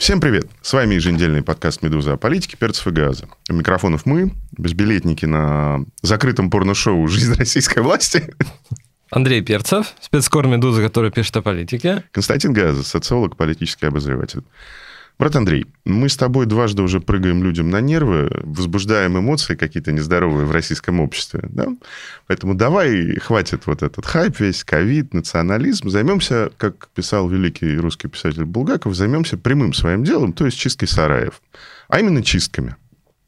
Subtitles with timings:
[0.00, 0.48] Всем привет!
[0.62, 3.28] С вами еженедельный подкаст «Медуза» о политике, перцев и газа.
[3.50, 8.34] У микрофонов мы, безбилетники на закрытом порно-шоу «Жизнь российской власти».
[9.10, 12.02] Андрей Перцев, спецкор «Медуза», который пишет о политике.
[12.12, 14.42] Константин Газа, социолог, политический обозреватель.
[15.20, 20.46] Брат Андрей, мы с тобой дважды уже прыгаем людям на нервы, возбуждаем эмоции какие-то нездоровые
[20.46, 21.40] в российском обществе.
[21.42, 21.68] Да?
[22.26, 25.90] Поэтому давай, хватит вот этот хайп весь, ковид, национализм.
[25.90, 31.42] Займемся, как писал великий русский писатель Булгаков, займемся прямым своим делом, то есть чисткой сараев.
[31.88, 32.76] А именно чистками.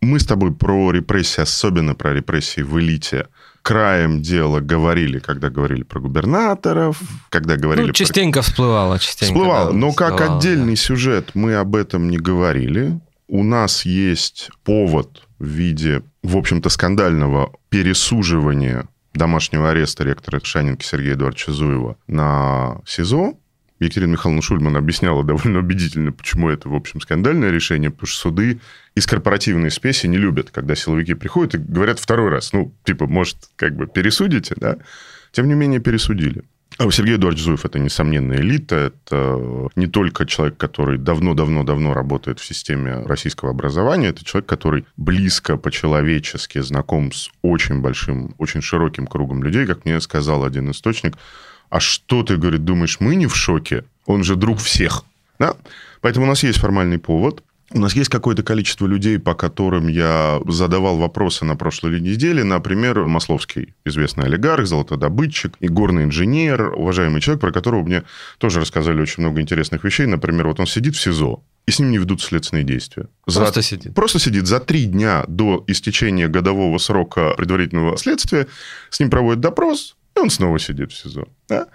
[0.00, 3.26] Мы с тобой про репрессии, особенно про репрессии в элите,
[3.62, 7.86] краем дела говорили, когда говорили про губернаторов, когда говорили...
[7.88, 8.42] Ну, частенько про...
[8.42, 9.32] всплывало, частенько.
[9.34, 10.80] Всплывало, да, но всплывало, как отдельный да.
[10.80, 13.00] сюжет мы об этом не говорили.
[13.28, 21.14] У нас есть повод в виде, в общем-то, скандального пересуживания домашнего ареста ректора Шанинки Сергея
[21.14, 23.34] Эдуардовича Зуева на СИЗО.
[23.84, 28.60] Екатерина Михайловна Шульман объясняла довольно убедительно, почему это, в общем, скандальное решение, потому что суды
[28.94, 33.36] из корпоративной спеси не любят, когда силовики приходят и говорят второй раз, ну, типа, может,
[33.56, 34.78] как бы пересудите, да?
[35.32, 36.44] Тем не менее, пересудили.
[36.78, 38.92] А у Сергея Эдуардовича Зуев это, несомненно, элита.
[38.92, 44.08] Это не только человек, который давно-давно-давно работает в системе российского образования.
[44.08, 49.66] Это человек, который близко по-человечески знаком с очень большим, очень широким кругом людей.
[49.66, 51.18] Как мне сказал один источник,
[51.72, 53.84] а что ты, говорит, думаешь, мы не в шоке?
[54.04, 55.04] Он же друг всех.
[55.38, 55.54] Да?
[56.02, 57.42] Поэтому у нас есть формальный повод.
[57.70, 62.44] У нас есть какое-то количество людей, по которым я задавал вопросы на прошлой неделе.
[62.44, 68.02] Например, Масловский, известный олигарх, золотодобытчик и горный инженер, уважаемый человек, про которого мне
[68.36, 70.04] тоже рассказали очень много интересных вещей.
[70.04, 73.06] Например, вот он сидит в СИЗО, и с ним не ведут следственные действия.
[73.24, 73.94] Просто за, сидит.
[73.94, 74.46] Просто сидит.
[74.46, 78.46] За три дня до истечения годового срока предварительного следствия
[78.90, 81.28] с ним проводят допрос, он снова сидит в СИЗО.
[81.48, 81.68] Да?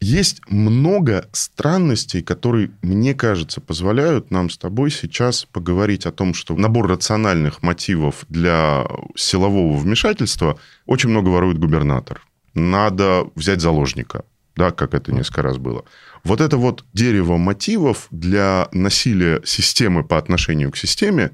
[0.00, 6.54] Есть много странностей, которые, мне кажется, позволяют нам с тобой сейчас поговорить о том, что
[6.54, 12.22] набор рациональных мотивов для силового вмешательства очень много ворует губернатор.
[12.54, 15.84] Надо взять заложника, да, как это несколько раз было.
[16.22, 21.32] Вот это вот дерево мотивов для насилия системы по отношению к системе,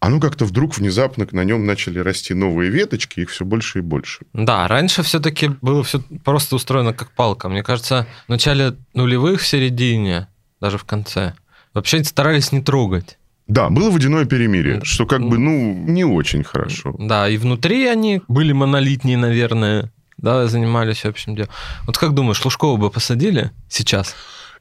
[0.00, 4.24] оно как-то вдруг внезапно на нем начали расти новые веточки, их все больше и больше.
[4.32, 7.48] Да, раньше все-таки было все просто устроено как палка.
[7.48, 10.28] Мне кажется, в начале нулевых, в середине,
[10.60, 11.34] даже в конце,
[11.74, 13.18] вообще старались не трогать.
[13.46, 16.94] Да, было водяное перемирие, что как бы, ну, не очень хорошо.
[16.98, 21.50] Да, и внутри они были монолитнее, наверное, да, занимались общим делом.
[21.86, 24.14] Вот как думаешь, Лужкова бы посадили сейчас?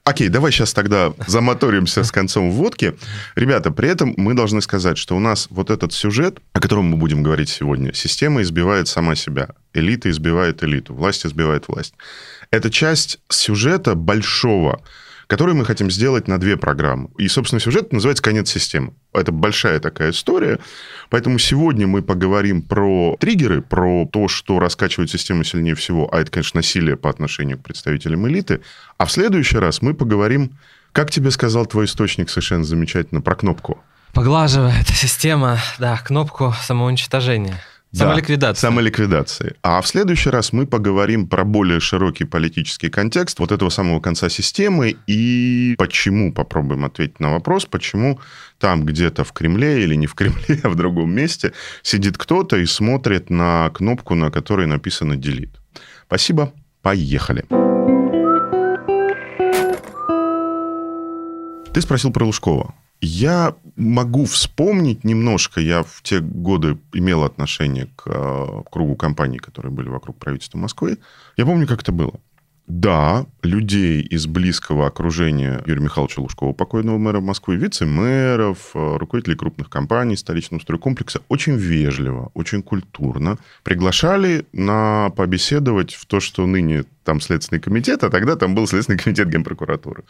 [0.04, 2.96] Окей, давай сейчас тогда замоторимся с концом вводки.
[3.36, 6.98] Ребята, при этом мы должны сказать, что у нас вот этот сюжет, о котором мы
[6.98, 11.94] будем говорить сегодня, система избивает сама себя, элита избивает элиту, власть избивает власть.
[12.50, 14.82] Это часть сюжета большого,
[15.30, 17.12] который мы хотим сделать на две программы.
[17.20, 18.94] И, собственно, сюжет называется «Конец системы».
[19.14, 20.58] Это большая такая история.
[21.12, 26.32] Поэтому сегодня мы поговорим про триггеры, про то, что раскачивает систему сильнее всего, а это,
[26.32, 28.62] конечно, насилие по отношению к представителям элиты.
[28.98, 30.58] А в следующий раз мы поговорим,
[30.94, 33.84] как тебе сказал твой источник совершенно замечательно, про кнопку.
[34.14, 37.62] Поглаживает система, да, кнопку самоуничтожения.
[37.92, 38.70] Самоликвидация.
[38.70, 39.56] Да, самоликвидации.
[39.64, 44.30] А в следующий раз мы поговорим про более широкий политический контекст вот этого самого конца
[44.30, 48.20] системы и почему, попробуем ответить на вопрос, почему
[48.60, 52.66] там где-то в Кремле или не в Кремле, а в другом месте сидит кто-то и
[52.66, 55.56] смотрит на кнопку, на которой написано «Delete».
[56.06, 57.46] Спасибо, поехали.
[61.74, 62.76] Ты спросил про Лужкова.
[63.02, 69.72] Я могу вспомнить немножко, я в те годы имел отношение к э, кругу компаний, которые
[69.72, 70.98] были вокруг правительства Москвы.
[71.38, 72.20] Я помню, как это было.
[72.70, 79.72] Да, людей из близкого окружения Юрия Михайловича Лужкова, покойного мэра Москвы, вице-мэров, э, руководителей крупных
[79.72, 87.22] компаний, столичного стройкомплекса, очень вежливо, очень культурно приглашали на побеседовать в то, что ныне там
[87.22, 90.04] Следственный комитет, а тогда там был Следственный комитет Генпрокуратуры.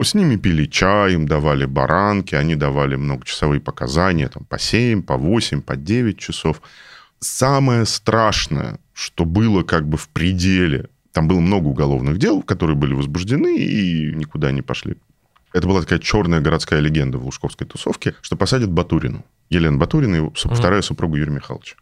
[0.00, 5.18] С ними пили чай, им давали баранки, они давали многочасовые показания, там, по 7, по
[5.18, 6.62] 8, по 9 часов.
[7.20, 12.92] Самое страшное, что было как бы в пределе там было много уголовных дел, которые были
[12.92, 14.96] возбуждены и никуда не пошли.
[15.54, 19.24] это была такая черная городская легенда в лужковской тусовке, что посадят Батурину.
[19.48, 20.54] Елена Батурина, его, mm-hmm.
[20.54, 21.76] вторая супруга Юрия Михайловича.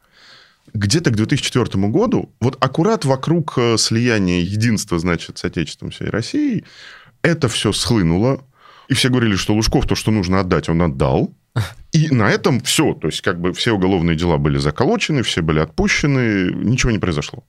[0.73, 6.65] Где-то к 2004 году, вот аккурат вокруг э, слияния единства, значит, с Отечеством всей России,
[7.23, 8.41] это все схлынуло,
[8.87, 11.35] и все говорили, что Лужков то, что нужно отдать, он отдал.
[11.93, 12.95] И на этом все.
[12.95, 17.45] То есть, как бы все уголовные дела были заколочены, все были отпущены, ничего не произошло.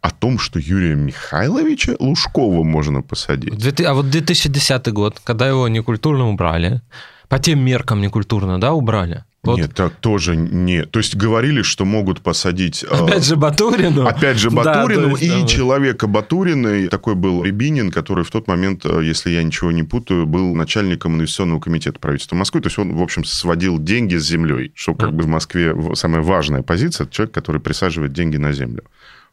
[0.00, 3.80] О том, что Юрия Михайловича Лужкова можно посадить.
[3.80, 6.82] А вот 2010 год, когда его некультурно убрали,
[7.28, 9.24] по тем меркам некультурно, да, убрали?
[9.44, 9.58] Вот.
[9.58, 10.82] Нет, так тоже не.
[10.84, 12.84] То есть говорили, что могут посадить...
[12.84, 14.06] Э, опять же Батурину.
[14.06, 16.88] Опять же Батурину да, и да, человека Батурина.
[16.88, 21.14] Такой был Рябинин, который в тот момент, э, если я ничего не путаю, был начальником
[21.14, 22.60] инвестиционного комитета правительства Москвы.
[22.60, 26.22] То есть он, в общем, сводил деньги с землей, что как бы в Москве самая
[26.22, 27.04] важная позиция.
[27.04, 28.82] Это человек, который присаживает деньги на землю.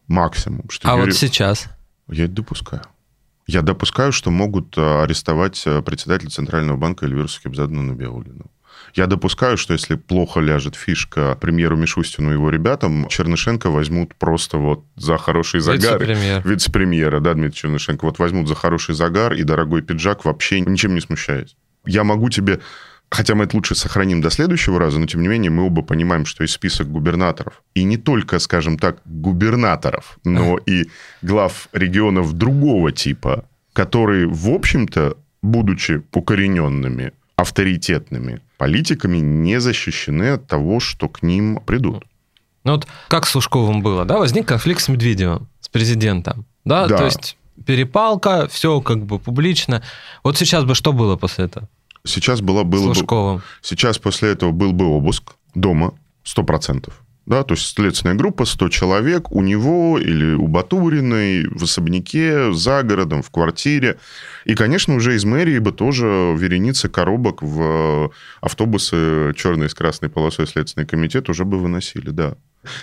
[0.07, 0.69] Максимум.
[0.69, 1.12] Что а Юрий...
[1.12, 1.68] вот сейчас?
[2.07, 2.84] Я это допускаю.
[3.48, 8.52] Я допускаю, что могут э, арестовать председателя Центрального банка Эльвиру Сахибзадну Набиулину.
[8.94, 14.57] Я допускаю, что если плохо ляжет фишка премьеру Мишустину и его ребятам, Чернышенко возьмут просто
[14.57, 16.00] вот за хороший загар.
[16.00, 16.48] Вице-премьер.
[16.48, 18.06] Вице-премьера, да, Дмитрий Чернышенко.
[18.06, 21.56] Вот возьмут за хороший загар и дорогой пиджак, вообще ничем не смущаясь.
[21.86, 22.62] Я могу тебе
[23.10, 26.25] Хотя мы это лучше сохраним до следующего раза, но тем не менее мы оба понимаем,
[26.25, 27.63] что есть список губернаторов.
[27.74, 30.90] И не только, скажем так, губернаторов, но и
[31.22, 40.80] глав регионов другого типа, которые, в общем-то, будучи укорененными, авторитетными политиками, не защищены от того,
[40.80, 42.04] что к ним придут.
[42.63, 46.98] Ну вот как с Лужковым было, да, возник конфликт с Медведевым, с президентом, да, да.
[46.98, 49.84] то есть перепалка, все как бы публично.
[50.24, 51.69] Вот сейчас бы что было после этого?
[52.06, 52.94] Сейчас было, было бы...
[53.62, 55.94] Сейчас после этого был бы обыск дома,
[56.24, 61.63] сто процентов да, то есть следственная группа, 100 человек, у него или у Батуриной в
[61.63, 63.98] особняке, за городом, в квартире.
[64.46, 68.12] И, конечно, уже из мэрии бы тоже вереницы коробок в
[68.42, 72.36] автобусы черные с красной полосой Следственный комитет уже бы выносили, да.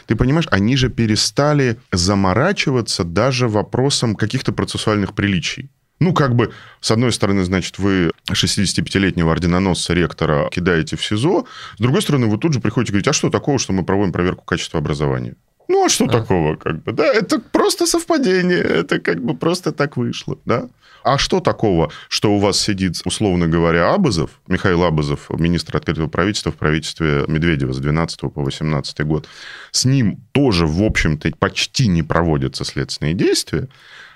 [0.06, 5.70] Ты понимаешь, они же перестали заморачиваться даже вопросом каких-то процессуальных приличий.
[6.02, 11.46] Ну, как бы, с одной стороны, значит, вы 65-летнего орденоносца ректора кидаете в СИЗО,
[11.76, 14.12] с другой стороны, вы тут же приходите и говорите, а что такого, что мы проводим
[14.12, 15.36] проверку качества образования?
[15.68, 16.08] Ну, а что а.
[16.08, 17.06] такого, как бы, да?
[17.06, 20.68] Это просто совпадение, это как бы просто так вышло, да?
[21.04, 26.50] А что такого, что у вас сидит, условно говоря, Абазов, Михаил Абазов, министр открытого правительства
[26.50, 29.28] в правительстве Медведева с 12 по 18 год,
[29.70, 33.68] с ним тоже, в общем-то, почти не проводятся следственные действия,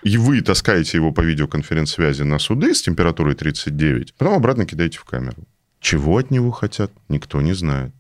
[0.07, 5.05] и вы таскаете его по видеоконференц-связи на суды с температурой 39, потом обратно кидаете в
[5.05, 5.43] камеру.
[5.81, 7.93] Чего от него хотят, никто не знает.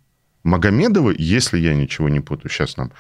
[0.45, 2.93] Магомедова, если я ничего не путаю, сейчас нам,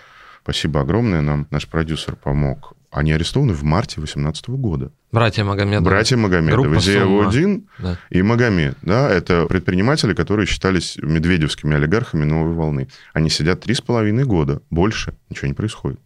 [0.42, 4.90] спасибо огромное, нам наш продюсер помог, они арестованы в марте 2018 года.
[5.12, 5.84] Братья Магомедовы.
[5.88, 6.80] Братья Магомедовы.
[6.80, 7.98] Зееводин да.
[8.10, 8.76] и Магомед.
[8.82, 12.88] Да, это предприниматели, которые считались медведевскими олигархами новой волны.
[13.12, 14.62] Они сидят три с половиной года.
[14.68, 16.00] Больше ничего не происходит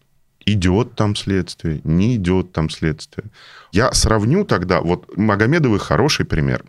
[0.46, 3.26] идет там следствие, не идет там следствие.
[3.72, 6.64] Я сравню тогда, вот Магомедовый хороший пример.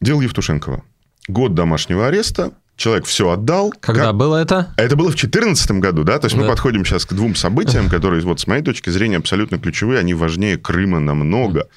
[0.00, 0.82] Дело Евтушенкова.
[1.28, 3.72] Год домашнего ареста, человек все отдал.
[3.80, 4.16] Когда как...
[4.16, 4.74] было это?
[4.76, 6.18] Это было в 2014 году, да?
[6.18, 6.42] То есть да.
[6.42, 10.14] мы подходим сейчас к двум событиям, которые, вот с моей точки зрения, абсолютно ключевые, они
[10.14, 11.68] важнее Крыма намного.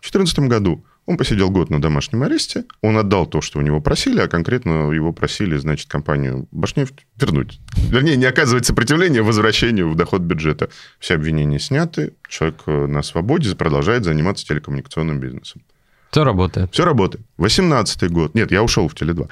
[0.00, 3.80] В 2014 году он посидел год на домашнем аресте, он отдал то, что у него
[3.80, 7.60] просили, а конкретно его просили, значит, компанию Башнефть вернуть.
[7.90, 10.68] Вернее, не оказывать сопротивление возвращению в доход бюджета.
[10.98, 15.62] Все обвинения сняты, человек э, на свободе продолжает заниматься телекоммуникационным бизнесом.
[16.10, 16.72] Все работает.
[16.72, 17.24] Все работает.
[17.36, 18.34] 18 год.
[18.34, 19.28] Нет, я ушел в Теле2.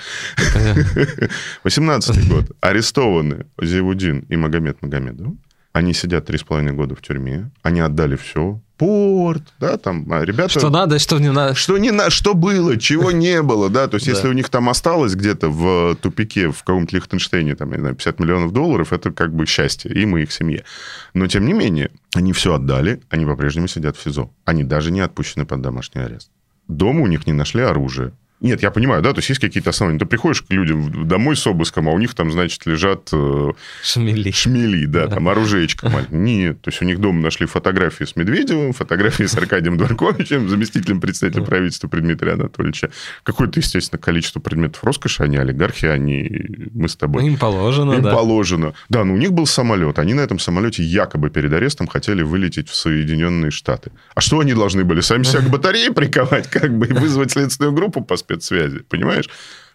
[1.65, 2.51] 18 год.
[2.61, 5.35] Арестованы Зиевудин и Магомед Магомедов.
[5.75, 7.51] Они сидят три с половиной года в тюрьме.
[7.63, 10.59] Они отдали все порт, да, там а ребята...
[10.59, 11.55] Что надо, что не надо.
[11.55, 12.11] Что, не на...
[12.11, 15.97] что было, чего не было, да, то есть если у них там осталось где-то в
[15.97, 19.93] тупике в каком-то Лихтенштейне, там, я не знаю, 50 миллионов долларов, это как бы счастье
[19.93, 20.65] им и их семье.
[21.13, 24.31] Но, тем не менее, они все отдали, они по-прежнему сидят в СИЗО.
[24.45, 26.31] Они даже не отпущены под домашний арест.
[26.69, 28.13] Дома у них не нашли оружие.
[28.45, 29.99] Нет, я понимаю, да, то есть есть какие-то основания.
[29.99, 33.09] Ты приходишь к людям домой с обыском, а у них там, значит, лежат...
[33.11, 34.31] Э, шмели.
[34.31, 36.21] Шмели, да, там оружеечко маленькое.
[36.21, 41.01] Нет, то есть у них дома нашли фотографии с Медведевым, фотографии с Аркадием Дворковичем, заместителем
[41.01, 42.91] председателя правительства Дмитрия Анатольевича.
[43.23, 46.69] Какое-то, естественно, количество предметов роскоши, они олигархи, они...
[46.75, 47.25] Мы с тобой...
[47.25, 48.13] Им положено, Им да.
[48.13, 48.75] положено.
[48.91, 49.99] Да, но у них был самолет.
[49.99, 53.91] Они на этом самолете якобы перед арестом хотели вылететь в Соединенные Штаты.
[54.15, 55.01] А что они должны были?
[55.01, 59.29] Сами себя к батарее приковать, как бы, и вызвать следственную группу по спецсвязи, понимаешь?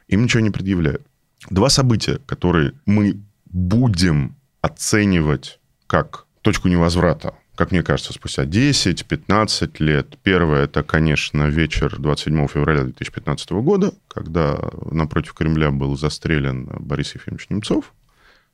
[0.08, 1.02] Им ничего не предъявляют.
[1.50, 10.18] Два события, которые мы будем оценивать как точку невозврата как мне кажется, спустя 10-15 лет.
[10.24, 14.58] Первое, это, конечно, вечер 27 февраля 2015 года, когда
[14.90, 17.94] напротив Кремля был застрелен Борис Ефимович Немцов.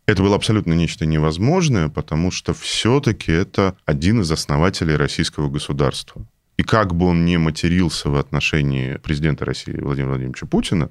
[0.07, 6.25] Это было абсолютно нечто невозможное, потому что все-таки это один из основателей российского государства.
[6.57, 10.89] И как бы он ни матерился в отношении президента России Владимира Владимировича Путина,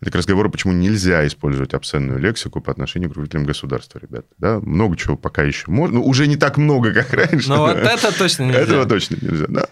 [0.00, 4.26] это к разговору, почему нельзя использовать обсценную лексику по отношению к руководителям государства, ребята.
[4.36, 4.60] Да?
[4.60, 6.00] Много чего пока еще можно.
[6.00, 7.48] Ну, уже не так много, как раньше.
[7.48, 8.60] Но вот это точно нельзя.
[8.60, 9.66] Этого точно нельзя, да.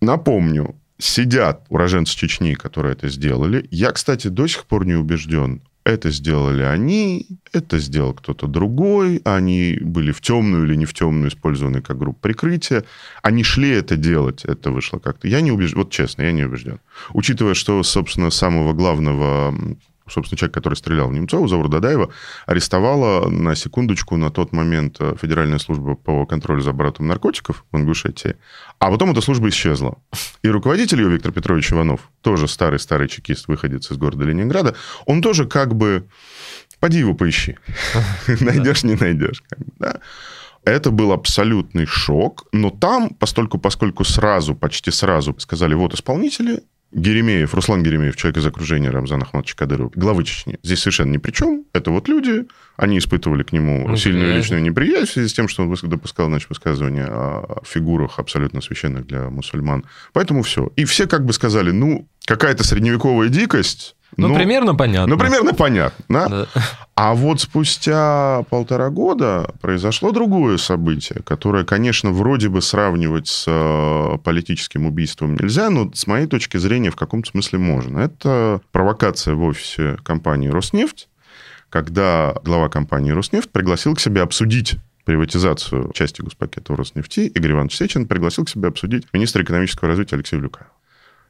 [0.00, 3.66] Напомню, сидят уроженцы Чечни, которые это сделали.
[3.70, 9.78] Я, кстати, до сих пор не убежден, это сделали они, это сделал кто-то другой, они
[9.80, 12.84] были в темную или не в темную использованы как группа прикрытия.
[13.22, 15.28] Они шли это делать, это вышло как-то.
[15.28, 16.78] Я не убежден, вот честно, я не убежден.
[17.12, 19.54] Учитывая, что, собственно, самого главного
[20.08, 22.10] собственно, человек, который стрелял в Немцова, Завур Дадаева,
[22.46, 27.76] арестовала на секундочку на тот момент э, Федеральная служба по контролю за оборотом наркотиков в
[27.76, 28.36] Ингушетии,
[28.78, 29.98] а потом эта служба исчезла.
[30.42, 34.74] И руководитель ее, Виктор Петрович Иванов, тоже старый-старый чекист, выходец из города Ленинграда,
[35.06, 36.06] он тоже как бы...
[36.80, 37.56] Поди его поищи.
[38.40, 39.44] Найдешь, не найдешь.
[40.64, 47.54] Это был абсолютный шок, но там, постольку, поскольку сразу, почти сразу сказали, вот исполнители, Геремеев,
[47.54, 51.64] Руслан Геремеев, человек из окружения Рамзана Ахматовича Кадырова, главы Чечни, здесь совершенно ни при чем.
[51.72, 52.46] Это вот люди,
[52.76, 56.28] они испытывали к нему ну, сильную личную неприязнь в связи с тем, что он допускал
[56.28, 59.84] значит, высказывания о фигурах абсолютно священных для мусульман.
[60.12, 60.70] Поэтому все.
[60.76, 65.14] И все как бы сказали, ну, какая-то средневековая дикость, ну, ну, примерно понятно.
[65.14, 66.04] Ну, примерно понятно.
[66.08, 66.46] Да?
[66.94, 74.18] А вот спустя полтора года произошло другое событие, которое, конечно, вроде бы сравнивать с э,
[74.22, 77.98] политическим убийством нельзя, но с моей точки зрения в каком-то смысле можно.
[77.98, 81.08] Это провокация в офисе компании «Роснефть»,
[81.70, 88.06] когда глава компании «Роснефть» пригласил к себе обсудить приватизацию части госпакета Роснефти, Игорь Иванович Сечин
[88.06, 90.70] пригласил к себе обсудить министра экономического развития Алексея Люкаева.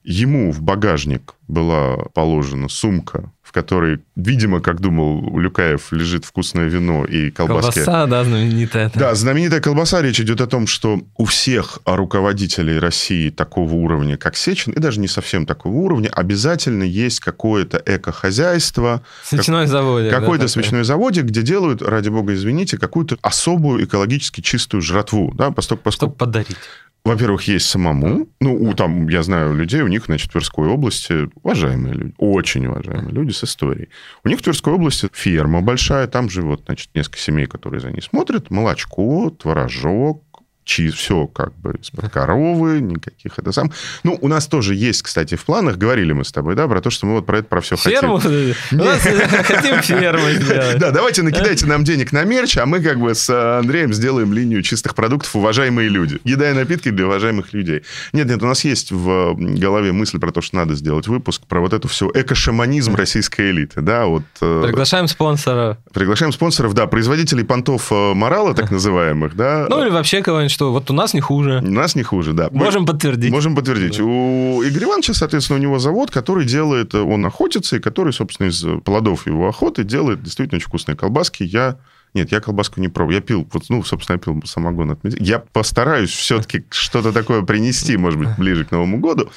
[0.05, 7.05] Ему в багажник была положена сумка, в которой, видимо, как думал Люкаев, лежит вкусное вино
[7.05, 7.81] и колбаски.
[7.81, 8.91] Колбаса, да, знаменитая.
[8.95, 10.03] Да, знаменитая колбаса.
[10.03, 14.99] Речь идет о том, что у всех руководителей России такого уровня, как Сечин, и даже
[14.99, 19.03] не совсем такого уровня, обязательно есть какое-то эко-хозяйство.
[19.23, 20.11] Свечной как, заводик.
[20.11, 25.33] Какой-то да, свечной заводик, где делают, ради бога, извините, какую-то особую экологически чистую жратву.
[25.35, 26.15] Да, поскольку, поскольку...
[26.15, 26.57] Чтобы подарить
[27.05, 28.29] во-первых, есть самому.
[28.41, 32.67] Ну, у, там, я знаю людей, у них, значит, в Тверской области уважаемые люди, очень
[32.67, 33.89] уважаемые люди с историей.
[34.25, 38.03] У них в Тверской области ферма большая, там живет, значит, несколько семей, которые за ней
[38.03, 38.51] смотрят.
[38.51, 40.23] Молочко, творожок,
[40.65, 43.73] чиз, все как бы из-под коровы, никаких это сам.
[44.05, 46.91] Ну, у нас тоже есть, кстати, в планах, говорили мы с тобой, да, про то,
[46.91, 48.19] что мы вот про это, про все ферму?
[48.21, 48.55] хотим.
[49.43, 50.79] Хотим ферму сделать.
[50.79, 54.63] Да, давайте накидайте нам денег на мерч, а мы как бы с Андреем сделаем линию
[54.63, 56.21] чистых продуктов «Уважаемые люди».
[56.25, 57.83] Еда и напитки для уважаемых людей.
[58.13, 61.61] Нет, нет, у нас есть в голове мысль про то, что надо сделать выпуск про
[61.61, 64.23] вот эту всю эко-шаманизм российской элиты, да, вот.
[64.41, 65.79] Э, приглашаем спонсоров.
[65.93, 69.67] Приглашаем спонсоров, да, производителей понтов э, морала, так называемых, да.
[69.69, 71.61] Ну, или вообще кого-нибудь что вот у нас не хуже.
[71.61, 72.49] У нас не хуже, да.
[72.53, 73.33] Можем Мы, подтвердить.
[73.33, 73.99] Можем подтвердить.
[73.99, 74.05] Да.
[74.05, 78.65] У Игоря Ивановича, соответственно, у него завод, который делает, он охотится, и который, собственно, из
[78.85, 81.43] плодов его охоты делает действительно очень вкусные колбаски.
[81.43, 81.79] Я
[82.15, 83.17] нет, я колбаску не пробую.
[83.17, 87.97] Я пил, вот, ну, собственно, я пил самогон от Я постараюсь все-таки что-то такое принести,
[87.97, 89.31] может быть, ближе к Новому году.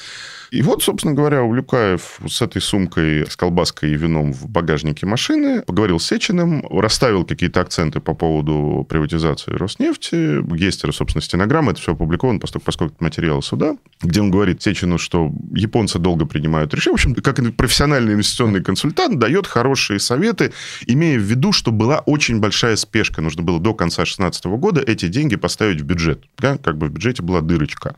[0.50, 5.62] И вот, собственно говоря, Увлекаев с этой сумкой, с колбаской и вином в багажнике машины
[5.62, 10.42] поговорил с Сечиным, расставил какие-то акценты по поводу приватизации Роснефти.
[10.56, 14.98] Есть, собственно, стенограмма, это все опубликовано, поскольку, поскольку это материал суда, где он говорит Сечину,
[14.98, 16.92] что японцы долго принимают решения.
[16.92, 20.52] В общем, как профессиональный инвестиционный консультант дает хорошие советы,
[20.86, 23.20] имея в виду, что была очень большая спешка.
[23.20, 26.24] Нужно было до конца 2016 года эти деньги поставить в бюджет.
[26.38, 26.58] Да?
[26.58, 27.96] Как бы в бюджете была дырочка.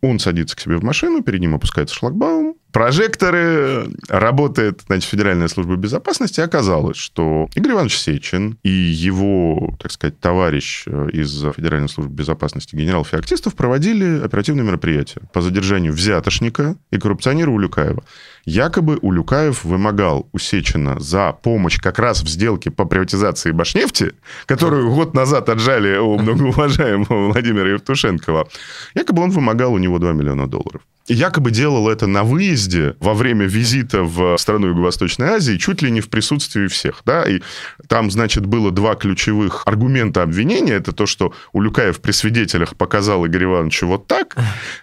[0.00, 5.76] Он садится к себе в машину, перед ним опускается шлагбаум, прожекторы, работает значит, Федеральная служба
[5.76, 6.40] безопасности.
[6.40, 12.76] Оказалось, что Игорь Иванович Сечин и его, так сказать, товарищ э, из Федеральной службы безопасности
[12.76, 18.04] генерал Феоктистов проводили оперативное мероприятие по задержанию взятошника и коррупционера Улюкаева.
[18.44, 24.12] Якобы Улюкаев вымогал у Сечина за помощь как раз в сделке по приватизации Башнефти,
[24.46, 28.48] которую год назад отжали у многоуважаемого Владимира Евтушенкова.
[28.94, 32.67] Якобы он вымогал у него 2 миллиона долларов якобы делал это на выезде
[33.00, 37.02] во время визита в страну Юго-Восточной Азии, чуть ли не в присутствии всех.
[37.04, 37.24] Да?
[37.24, 37.40] И
[37.86, 40.74] там, значит, было два ключевых аргумента обвинения.
[40.74, 44.36] Это то, что Улюкаев при свидетелях показал Игорю Ивановичу вот так,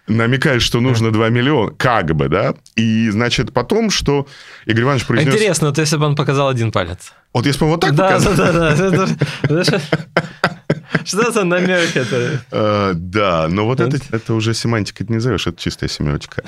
[0.07, 2.55] намекая, что нужно 2 миллиона, как бы, да.
[2.75, 4.27] И, значит, потом, что
[4.65, 5.33] Игорь Иванович произнес...
[5.33, 7.13] Интересно, вот если бы он показал один палец.
[7.33, 8.35] Вот если бы он вот так да, показал...
[8.35, 9.07] Да, да,
[9.43, 9.81] да.
[11.03, 12.41] Что за намек это?
[12.51, 16.43] Э, да, но вот это, уже семантика не назовешь, это чистая семечка.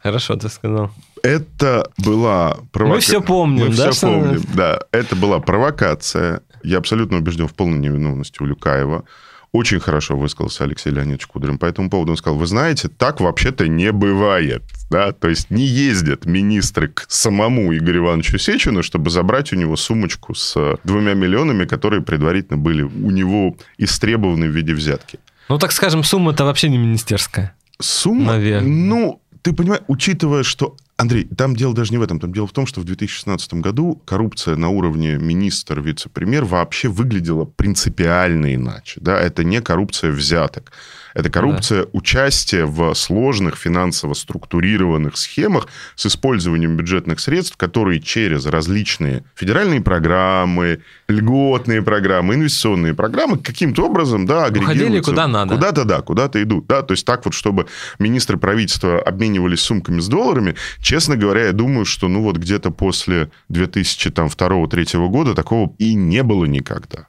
[0.00, 0.90] Хорошо, ты сказал.
[1.22, 2.94] Это была провокация.
[2.94, 3.90] Мы все помним, Мы да?
[3.90, 4.80] все помним, да.
[4.92, 6.42] Это была провокация.
[6.62, 9.04] Я абсолютно убежден в полной невиновности Улюкаева.
[9.50, 12.12] Очень хорошо высказался Алексей Леонидович Кудрин по этому поводу.
[12.12, 14.62] Он сказал, вы знаете, так вообще-то не бывает.
[14.90, 15.12] Да?
[15.12, 20.34] То есть не ездят министры к самому Игорю Ивановичу Сечину, чтобы забрать у него сумочку
[20.34, 25.18] с двумя миллионами, которые предварительно были у него истребованы в виде взятки.
[25.48, 27.54] Ну, так скажем, сумма-то вообще не министерская.
[27.80, 28.32] Сумма?
[28.32, 28.68] Наверное.
[28.68, 32.18] Ну, ты понимаешь, учитывая, что Андрей, там дело даже не в этом.
[32.18, 37.44] Там дело в том, что в 2016 году коррупция на уровне министр, вице-премьер вообще выглядела
[37.44, 39.00] принципиально иначе.
[39.00, 39.18] Да?
[39.18, 40.72] Это не коррупция взяток.
[41.18, 41.88] Это коррупция да.
[41.94, 50.78] участия в сложных финансово структурированных схемах с использованием бюджетных средств, которые через различные федеральные программы,
[51.08, 55.56] льготные программы, инвестиционные программы каким-то образом да, Уходили куда надо.
[55.56, 56.68] Куда-то, да, куда-то идут.
[56.68, 56.82] Да?
[56.82, 57.66] То есть так вот, чтобы
[57.98, 63.32] министры правительства обменивались сумками с долларами, честно говоря, я думаю, что ну вот где-то после
[63.50, 67.08] 2002-2003 года такого и не было никогда.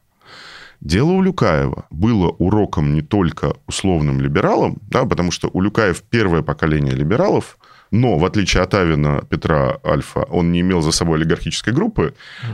[0.82, 7.58] Дело Улюкаева было уроком не только условным либералам, да, потому что Улюкаев первое поколение либералов,
[7.92, 12.14] но в отличие от Авина Петра Альфа, он не имел за собой олигархической группы,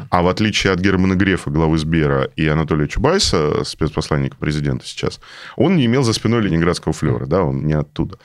[0.10, 5.20] а в отличие от Германа Грефа, главы Сбера, и Анатолия Чубайса, спецпосланника президента сейчас,
[5.56, 8.18] он не имел за спиной ленинградского флера, да, он не оттуда.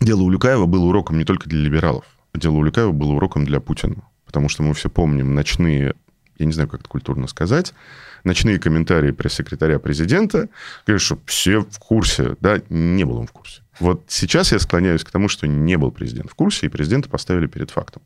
[0.00, 2.04] Дело Улюкаева было уроком не только для либералов.
[2.34, 4.02] Дело Улюкаева было уроком для Путина.
[4.26, 5.94] Потому что мы все помним ночные,
[6.38, 7.72] я не знаю, как это культурно сказать,
[8.24, 10.48] ночные комментарии пресс-секретаря президента,
[10.86, 12.36] говорят, что все в курсе.
[12.40, 13.62] Да, не был он в курсе.
[13.80, 17.46] Вот сейчас я склоняюсь к тому, что не был президент в курсе, и президента поставили
[17.46, 18.02] перед фактом.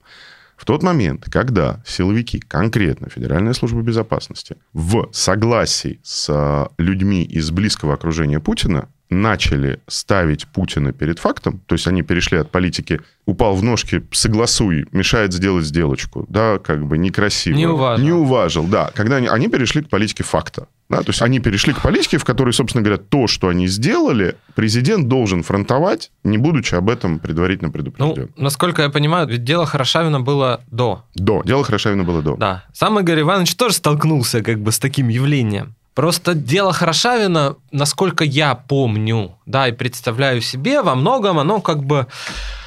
[0.56, 7.94] В тот момент, когда силовики, конкретно Федеральная служба безопасности, в согласии с людьми из близкого
[7.94, 13.62] окружения Путина начали ставить Путина перед фактом, то есть они перешли от политики «упал в
[13.62, 17.56] ножки, согласуй, мешает сделать сделочку», да, как бы некрасиво.
[17.56, 18.04] Не уважил.
[18.04, 18.90] Не уважил, да.
[18.94, 20.68] Когда они, они перешли к политике факта.
[20.88, 24.36] Да, то есть они перешли к политике, в которой, собственно говоря, то, что они сделали,
[24.54, 28.30] президент должен фронтовать, не будучи об этом предварительно предупрежден.
[28.36, 31.04] Ну, насколько я понимаю, ведь дело Хорошавина было до.
[31.16, 31.42] До.
[31.45, 32.36] Дело Хорошавина было до.
[32.36, 32.64] Да.
[32.73, 35.75] Сам Игорь Иванович тоже столкнулся как бы с таким явлением.
[35.97, 42.06] Просто дело Хорошавина, насколько я помню, да, и представляю себе, во многом оно как бы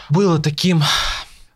[0.09, 0.81] было таким,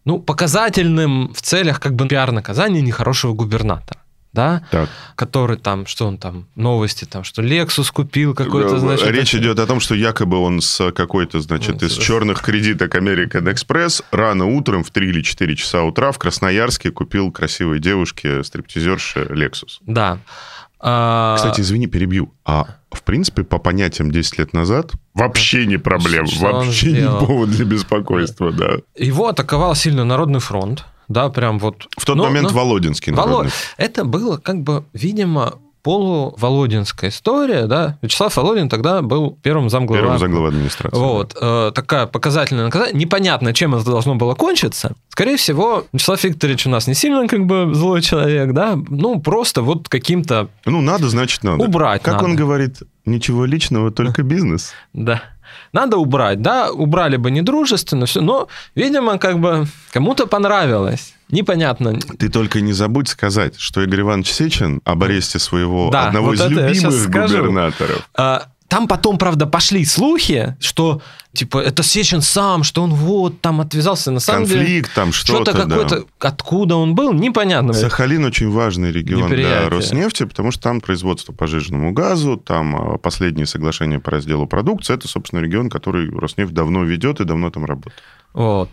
[0.06, 4.00] ну, показательным в целях как бы пиар-наказания нехорошего губернатора
[4.34, 4.90] да, так.
[5.16, 9.08] который там, что он там, новости там, что Lexus купил какой-то, значит...
[9.08, 13.52] Речь идет о том, что якобы он с какой-то, значит, ну, из черных кредиток American
[13.54, 19.22] Express рано утром в 3 или 4 часа утра в Красноярске купил красивой девушке, стриптизерше
[19.30, 19.78] Lexus.
[19.82, 20.20] Да.
[20.86, 22.34] А, Кстати, извини, перебью.
[22.43, 27.52] А в принципе, по понятиям 10 лет назад вообще не проблема, что вообще не повод
[27.52, 28.78] для беспокойства, да.
[28.98, 31.88] Его атаковал сильно Народный фронт, да, прям вот.
[31.98, 32.58] В тот но, момент но...
[32.58, 33.13] Володинский.
[33.13, 33.48] Волод...
[33.78, 37.98] Это было как бы, видимо, полуволодинская история, да.
[38.02, 40.02] Вячеслав Володин тогда был первым замглава.
[40.02, 40.98] Первым замглава администрации.
[40.98, 41.36] Вот.
[41.39, 41.67] Да.
[41.67, 42.96] Э, такая показательная наказание.
[42.96, 44.93] Непонятно, чем это должно было кончиться.
[45.10, 48.80] Скорее всего, Вячеслав Викторович у нас не сильно как бы злой человек, да.
[48.89, 50.48] Ну, просто вот каким-то...
[50.65, 51.63] Ну, надо, значит, надо.
[51.63, 52.26] Убрать Как надо.
[52.26, 54.72] он говорит, ничего личного, только бизнес.
[54.93, 55.22] Да.
[55.74, 61.13] Надо убрать, да, убрали бы недружественно, все, но, видимо, как бы кому-то понравилось.
[61.34, 62.00] Непонятно.
[62.19, 66.36] Ты только не забудь сказать, что Игорь Иванович Сечин об аресте своего да, одного вот
[66.36, 68.08] из любимых губернаторов.
[68.13, 71.02] А, там потом, правда, пошли слухи, что
[71.34, 74.12] типа это Сечин сам, что он вот там отвязался.
[74.12, 76.06] На самом Конфликт деле, там что-то, что-то какое-то, да.
[76.19, 77.74] откуда он был, непонятно.
[77.74, 82.98] Сахалин очень важный регион для Роснефти, потому что там производство по жиженному газу, там а,
[82.98, 84.93] последние соглашения по разделу продукции.
[84.93, 88.02] Это, собственно, регион, который Роснефть давно ведет и давно там работает.
[88.34, 88.69] Вот.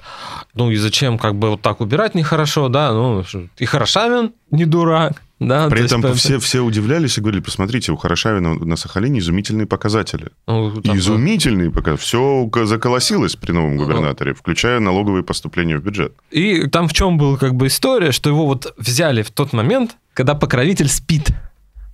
[0.54, 2.92] Ну и зачем как бы вот так убирать нехорошо, да?
[2.92, 3.24] Ну,
[3.58, 5.22] и Хорошавин не дурак.
[5.40, 9.66] Да, При этом есть, все, все удивлялись и говорили, посмотрите, у Хорошавина на Сахалине изумительные
[9.66, 10.28] показатели.
[10.46, 12.04] Ну, там изумительные показатели.
[12.04, 16.12] Все заколосилось при новом губернаторе, включая налоговые поступления в бюджет.
[16.30, 19.96] И там в чем была как бы история, что его вот взяли в тот момент,
[20.12, 21.30] когда покровитель спит.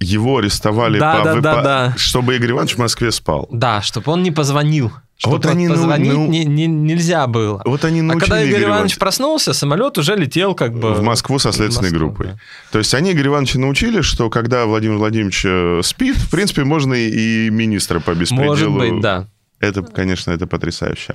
[0.00, 1.94] Его арестовали, да, по, да, по, да, да.
[1.96, 3.48] чтобы Игорь Иванович в Москве спал.
[3.52, 4.92] Да, чтобы он не позвонил.
[5.18, 7.62] Что вот они позвонить ну, не, не, нельзя было.
[7.64, 10.92] Вот они а когда Игорь Игорь Иванович Иванович проснулся, самолет уже летел как бы...
[10.92, 12.26] В Москву со следственной Москву, группой.
[12.26, 12.38] Да.
[12.70, 16.92] То есть они Игорь Ивановича научили, что когда Владимир Владимирович э, спит, в принципе, можно
[16.92, 18.72] и министра по беспределу...
[18.72, 19.26] Может быть, да.
[19.58, 21.14] Это, конечно, это потрясающе.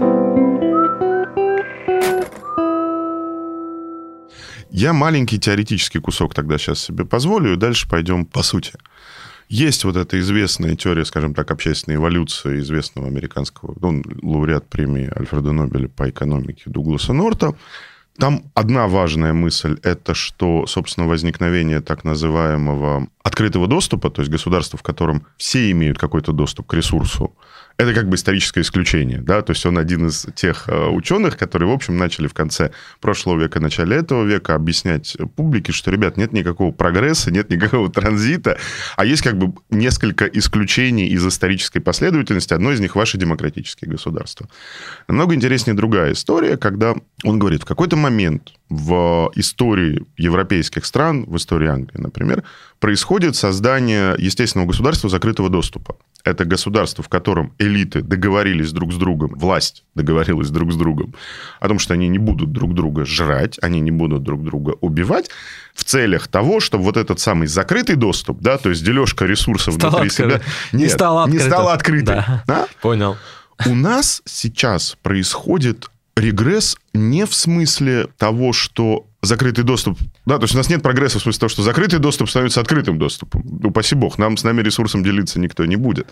[4.72, 8.72] Я маленький теоретический кусок тогда сейчас себе позволю, и дальше пойдем по сути.
[9.52, 15.52] Есть вот эта известная теория, скажем так, общественной эволюции известного американского, он лауреат премии Альфреда
[15.52, 17.54] Нобеля по экономике Дугласа Норта.
[18.18, 24.80] Там одна важная мысль– это что, собственно, возникновение так называемого открытого доступа, то есть государства,
[24.80, 27.36] в котором все имеют какой-то доступ к ресурсу,
[27.78, 31.70] это как бы историческое исключение, да, то есть он один из тех э, ученых, которые,
[31.70, 36.34] в общем, начали в конце прошлого века, начале этого века объяснять публике, что, ребят, нет
[36.34, 38.58] никакого прогресса, нет никакого транзита,
[38.98, 44.48] а есть как бы несколько исключений из исторической последовательности, одно из них ваши демократические государства.
[45.08, 51.36] Намного интереснее другая история, когда он говорит, в какой-то момент в истории европейских стран, в
[51.36, 52.44] истории Англии, например,
[52.82, 55.96] происходит создание естественного государства закрытого доступа.
[56.24, 61.14] Это государство, в котором элиты договорились друг с другом, власть договорилась друг с другом
[61.60, 65.30] о том, что они не будут друг друга жрать, они не будут друг друга убивать,
[65.76, 69.92] в целях того, чтобы вот этот самый закрытый доступ, да, то есть дележка ресурсов Стала
[70.02, 70.40] внутри открытой.
[70.40, 71.48] себя, Не нет, стала не открытой.
[71.48, 72.16] стала открытой.
[72.16, 72.44] Да.
[72.48, 72.68] Да?
[72.82, 73.16] Понял.
[73.68, 75.90] У нас сейчас происходит
[76.22, 79.98] регресс не в смысле того, что закрытый доступ...
[80.26, 82.98] Да, то есть у нас нет прогресса в смысле того, что закрытый доступ становится открытым
[82.98, 83.44] доступом.
[83.64, 86.08] Упаси бог, нам с нами ресурсом делиться никто не будет.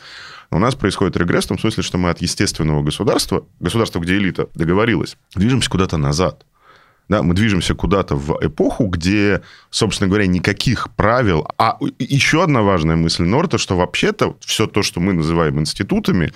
[0.52, 4.18] Но у нас происходит регресс в том смысле, что мы от естественного государства, государства, где
[4.18, 6.46] элита договорилась, движемся куда-то назад.
[7.08, 9.42] Да, мы движемся куда-то в эпоху, где,
[9.72, 11.48] собственно говоря, никаких правил.
[11.58, 16.32] А еще одна важная мысль Норта, что вообще-то все то, что мы называем институтами,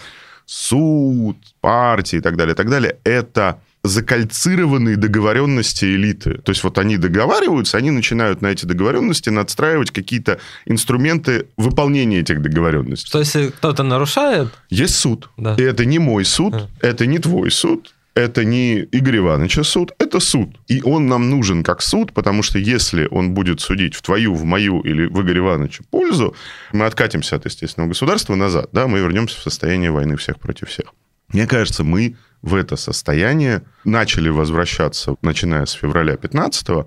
[0.45, 6.35] суд, партии и так далее, и так далее, это закальцированные договоренности элиты.
[6.37, 12.41] То есть вот они договариваются, они начинают на эти договоренности надстраивать какие-то инструменты выполнения этих
[12.41, 13.07] договоренностей.
[13.07, 15.29] Что если кто-то нарушает, Есть суд.
[15.37, 15.55] Да.
[15.55, 16.69] И это не мой суд, Да.
[16.81, 20.59] это не твой суд, это не Игорь Ивановича суд, это суд.
[20.67, 24.43] И он нам нужен как суд, потому что если он будет судить в твою, в
[24.43, 26.35] мою или в Игоря Ивановича пользу,
[26.71, 30.93] мы откатимся от естественного государства назад, да, мы вернемся в состояние войны всех против всех.
[31.29, 36.85] Мне кажется, мы в это состояние начали возвращаться, начиная с февраля 15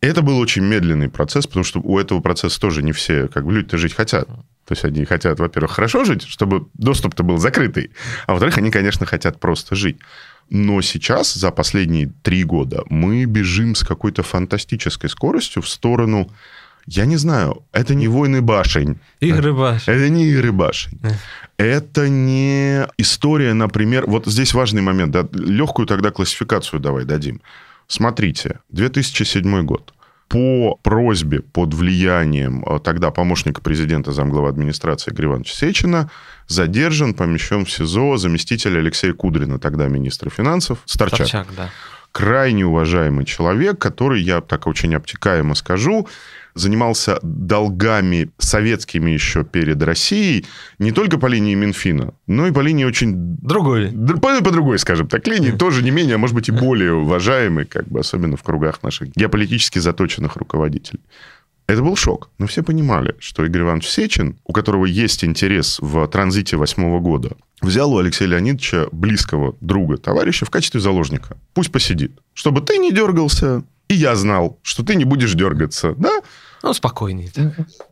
[0.00, 3.54] это был очень медленный процесс, потому что у этого процесса тоже не все, как бы
[3.54, 4.28] люди-то жить хотят.
[4.28, 7.90] То есть они хотят, во-первых, хорошо жить, чтобы доступ-то был закрытый,
[8.26, 9.98] а во-вторых, они, конечно, хотят просто жить.
[10.50, 16.30] Но сейчас, за последние три года, мы бежим с какой-то фантастической скоростью в сторону,
[16.86, 19.88] я не знаю, это не войны башень, игры баш.
[19.88, 20.98] это не игры башень.
[21.56, 24.04] Это не история, например...
[24.06, 25.12] Вот здесь важный момент.
[25.12, 27.40] Да, легкую тогда классификацию давай дадим.
[27.86, 29.93] Смотрите, 2007 год.
[30.28, 36.10] По просьбе, под влиянием э, тогда помощника президента замглава администрации Игоря Ивановича Сечина
[36.46, 41.70] задержан, помещен в СИЗО заместитель Алексея Кудрина, тогда министра финансов, Старчак Торчак, да.
[42.12, 46.08] крайне уважаемый человек, который, я так очень обтекаемо скажу,
[46.54, 50.46] занимался долгами советскими еще перед Россией
[50.78, 53.36] не только по линии Минфина, но и по линии очень...
[53.42, 53.90] Другой.
[53.90, 57.64] По, по другой, скажем так, линии, тоже не менее, а может быть и более уважаемый,
[57.64, 61.00] как бы, особенно в кругах наших геополитически заточенных руководителей.
[61.66, 62.30] Это был шок.
[62.38, 67.36] Но все понимали, что Игорь Иванович Сечин, у которого есть интерес в транзите восьмого года,
[67.62, 71.38] взял у Алексея Леонидовича близкого друга, товарища в качестве заложника.
[71.54, 72.12] Пусть посидит.
[72.34, 75.94] Чтобы ты не дергался, и я знал, что ты не будешь дергаться.
[75.96, 76.20] Да?
[76.62, 77.30] Ну, спокойнее.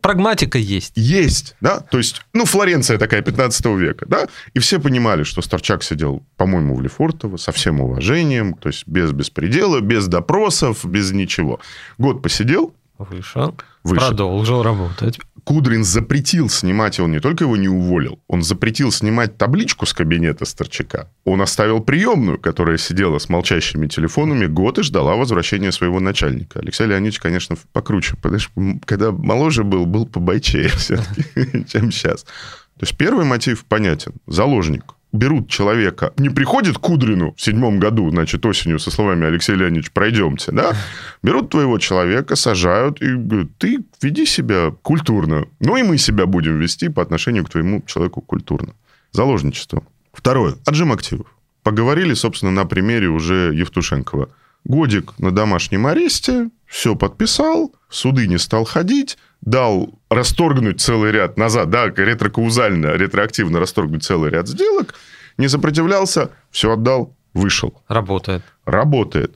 [0.00, 0.92] Прагматика есть.
[0.96, 5.82] Есть, да, то есть, ну, Флоренция такая 15 века, да, и все понимали, что Старчак
[5.82, 11.60] сидел, по-моему, в Лефортово со всем уважением, то есть без беспредела, без допросов, без ничего.
[11.98, 13.54] Год посидел, Вышел.
[13.82, 14.08] Вышел.
[14.08, 15.18] Продолжил работать.
[15.44, 19.92] Кудрин запретил снимать, и он не только его не уволил, он запретил снимать табличку с
[19.92, 21.10] кабинета Старчака.
[21.24, 26.60] Он оставил приемную, которая сидела с молчащими телефонами год и ждала возвращения своего начальника.
[26.60, 28.52] Алексей Леонидович, конечно, покруче, потому что
[28.84, 32.22] когда моложе был, был побойчее все-таки, чем сейчас.
[32.22, 34.12] То есть первый мотив понятен.
[34.26, 34.84] Заложник.
[35.12, 39.90] Берут человека, не приходит к Кудрину в седьмом году, значит, осенью со словами Алексей Леонидович,
[39.92, 40.74] пройдемте, да?
[41.22, 45.44] Берут твоего человека, сажают и говорят, ты веди себя культурно.
[45.60, 48.74] Ну и мы себя будем вести по отношению к твоему человеку культурно.
[49.12, 49.84] Заложничество.
[50.14, 50.54] Второе.
[50.64, 51.26] Отжим активов.
[51.62, 54.30] Поговорили, собственно, на примере уже Евтушенкова.
[54.64, 61.36] Годик на домашнем аресте, все подписал, в суды не стал ходить, дал расторгнуть целый ряд
[61.36, 64.94] назад, да, ретрокаузально, ретроактивно расторгнуть целый ряд сделок,
[65.36, 68.42] не сопротивлялся, все отдал, вышел Работает.
[68.64, 69.34] работает.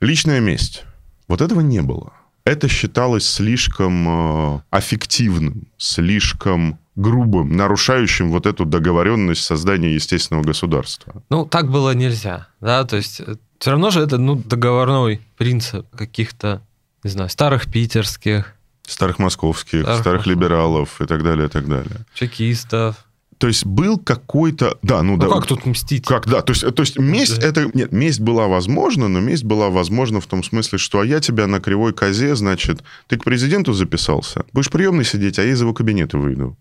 [0.00, 0.84] Личная месть.
[1.28, 2.12] Вот этого не было.
[2.44, 11.22] Это считалось слишком э, аффективным, слишком грубым, нарушающим вот эту договоренность создания естественного государства.
[11.30, 13.22] Ну, так было нельзя, да, то есть
[13.58, 16.62] все равно же это, ну, договорной принцип каких-то,
[17.02, 18.52] не знаю, старых питерских,
[18.86, 22.06] Старых московских, Старых старых, либералов и так далее, и так далее.
[22.14, 22.96] Чекистов.
[23.38, 24.78] То есть был какой-то...
[24.82, 25.28] Да, ну, Ну да.
[25.28, 26.06] как тут мстить?
[26.06, 27.48] Как, да, то есть, то есть месть Да.
[27.48, 27.70] это...
[27.74, 31.46] Нет, месть была возможна, но месть была возможна в том смысле, что а я тебя
[31.46, 35.74] на кривой козе, значит, ты к президенту записался, будешь приемный сидеть, а я из его
[35.74, 36.56] кабинета выйду.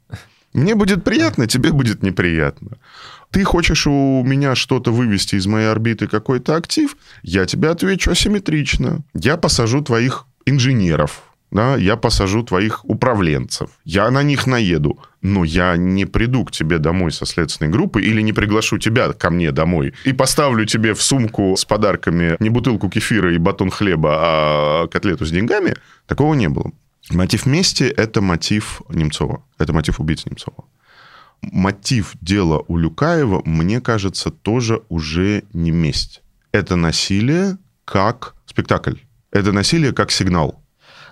[0.56, 2.78] Мне будет приятно, тебе будет неприятно.
[3.30, 9.02] Ты хочешь у меня что-то вывести из моей орбиты, какой-то актив, я тебе отвечу асимметрично.
[9.14, 15.76] Я посажу твоих инженеров, да, я посажу твоих управленцев, я на них наеду, но я
[15.76, 19.94] не приду к тебе домой со следственной группой или не приглашу тебя ко мне домой
[20.06, 25.26] и поставлю тебе в сумку с подарками не бутылку кефира и батон хлеба, а котлету
[25.26, 25.76] с деньгами.
[26.08, 26.72] Такого не было.
[27.12, 29.44] Мотив мести– это мотив Немцова.
[29.60, 30.66] Это мотив убийцы Немцова.
[31.42, 36.22] Мотив дела у Люкаева, мне кажется, тоже уже не месть.
[36.52, 38.96] Это насилие как спектакль.
[39.32, 40.64] Это насилие как сигнал.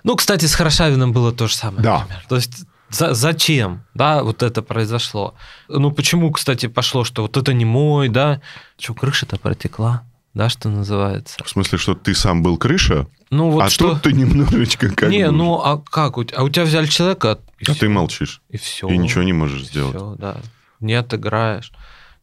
[0.02, 1.82] Ну, кстати, с Хорошавиным было то же самое.
[1.82, 1.98] Да.
[2.00, 2.24] например.
[2.28, 5.34] То есть за- зачем, да, вот это произошло?
[5.68, 8.40] Ну, почему, кстати, пошло, что вот это не мой, да?
[8.78, 10.02] Что, крыша-то протекла,
[10.34, 11.42] да, что называется?
[11.44, 13.92] В смысле, что ты сам был крыша, Ну, вот а что...
[13.92, 16.14] тут ты немножечко как не, бы- ну, а как?
[16.36, 17.80] А у тебя взяли человека, и А всё.
[17.80, 18.42] ты молчишь.
[18.50, 18.88] И все.
[18.88, 19.94] И ничего не можешь сделать.
[19.96, 20.36] Все, да.
[20.80, 21.72] Не отыграешь.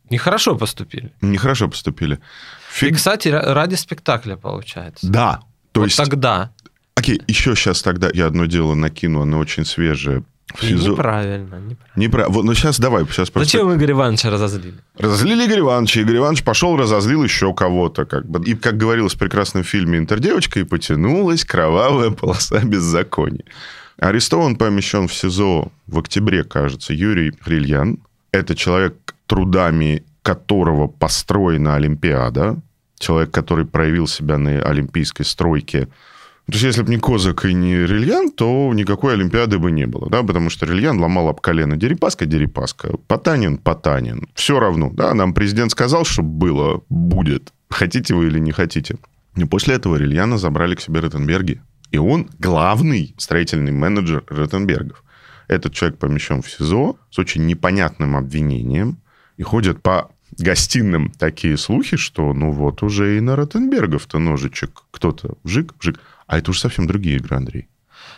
[0.10, 1.13] Нехорошо поступили.
[1.21, 2.15] Нехорошо поступили.
[2.15, 2.19] И,
[2.74, 2.95] Фиг...
[2.97, 5.08] кстати, ра- ради спектакля получается.
[5.10, 5.39] Да.
[5.71, 6.52] То вот есть, тогда.
[6.95, 10.24] окей, еще сейчас тогда я одно дело накину, оно очень свежее.
[10.60, 11.78] СИЗО- неправильно, неправильно.
[11.96, 13.52] Непра- Вот, ну сейчас давай, сейчас просто...
[13.58, 14.76] Зачем Игорь Ивановича разозлили?
[14.98, 16.02] Разозлили Игорь Ивановича.
[16.02, 18.06] Игорь Иванович пошел, разозлил еще кого-то.
[18.06, 18.44] Как бы.
[18.44, 23.44] И, как говорилось в прекрасном фильме «Интердевочка», и потянулась кровавая полоса беззакония.
[24.00, 28.00] Арестован, помещен в СИЗО в октябре, кажется, Юрий Грильян.
[28.32, 28.96] Это человек,
[29.28, 32.58] трудами которого построена Олимпиада.
[33.00, 35.88] Человек, который проявил себя на олимпийской стройке.
[36.52, 40.10] То есть, если бы не Козак и не Рильян, то никакой Олимпиады бы не было,
[40.10, 44.28] да, потому что Рильян ломал об колено Дерипаска, Дерипаска, Потанин, Потанин.
[44.36, 47.54] Все равно, да, нам президент сказал, что было, будет.
[47.70, 48.98] Хотите вы или не хотите.
[49.38, 51.62] И после этого Рильяна забрали к себе Ротенберги.
[51.92, 55.06] И он главный строительный менеджер Ротенбергов.
[55.48, 58.98] Этот человек помещен в СИЗО с очень непонятным обвинением.
[59.38, 65.36] И ходят по гостиным такие слухи, что ну вот уже и на Ротенбергов-то ножичек кто-то
[65.44, 66.00] вжик, вжик.
[66.32, 67.67] А это уже совсем другие игры, Андрей.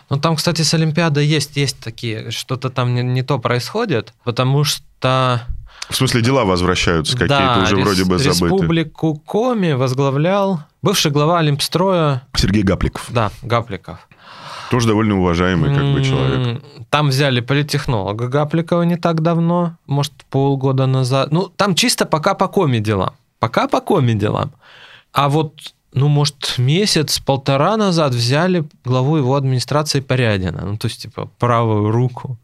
[0.08, 4.62] Ну, там, кстати, с Олимпиадой есть, есть такие, что-то там не, не то происходит, потому
[4.62, 5.42] что...
[5.90, 8.54] В смысле, дела возвращаются какие-то да, уже рес- вроде бы забыты.
[8.54, 13.04] Республику Коми возглавлял бывший глава Олимпстроя, Сергей Гапликов.
[13.10, 13.98] да, Гапликов.
[14.70, 16.62] Тоже довольно уважаемый как бы человек.
[16.90, 21.32] Там взяли политехнолога Гапликова не так давно, может, полгода назад.
[21.32, 23.14] Ну, там чисто пока по коми делам.
[23.40, 24.52] Пока по коми делам.
[25.12, 30.62] А вот, ну, может, месяц-полтора назад взяли главу его администрации Порядина.
[30.64, 32.36] Ну, то есть, типа, правую руку.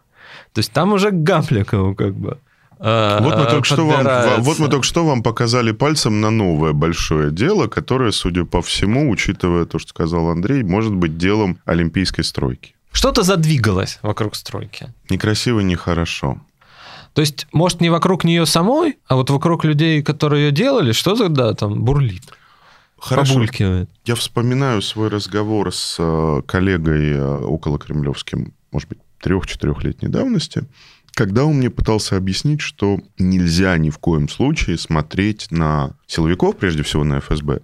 [0.52, 2.38] То есть, там уже к как бы
[2.78, 6.72] э, Вот мы, только что вам, вот мы только что вам показали пальцем на новое
[6.72, 12.22] большое дело, которое, судя по всему, учитывая то, что сказал Андрей, может быть делом олимпийской
[12.22, 12.74] стройки.
[12.92, 14.92] Что-то задвигалось вокруг стройки.
[15.08, 16.40] Некрасиво, нехорошо.
[17.14, 21.28] То есть, может, не вокруг нее самой, а вот вокруг людей, которые ее делали, что-то,
[21.28, 22.32] да, там бурлит,
[23.00, 23.34] Хорошо.
[23.34, 23.90] побулькивает.
[24.04, 30.64] Я вспоминаю свой разговор с э, коллегой э, около кремлевским, может быть, трех-четырехлетней давности,
[31.12, 36.82] когда он мне пытался объяснить, что нельзя ни в коем случае смотреть на силовиков, прежде
[36.82, 37.60] всего на ФСБ.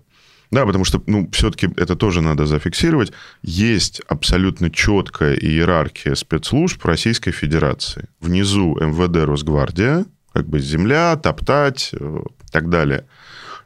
[0.50, 3.12] Да, потому что, ну, все-таки это тоже надо зафиксировать.
[3.42, 8.08] Есть абсолютно четкая иерархия спецслужб Российской Федерации.
[8.20, 13.06] Внизу МВД, Росгвардия, как бы земля, топтать э, и так далее.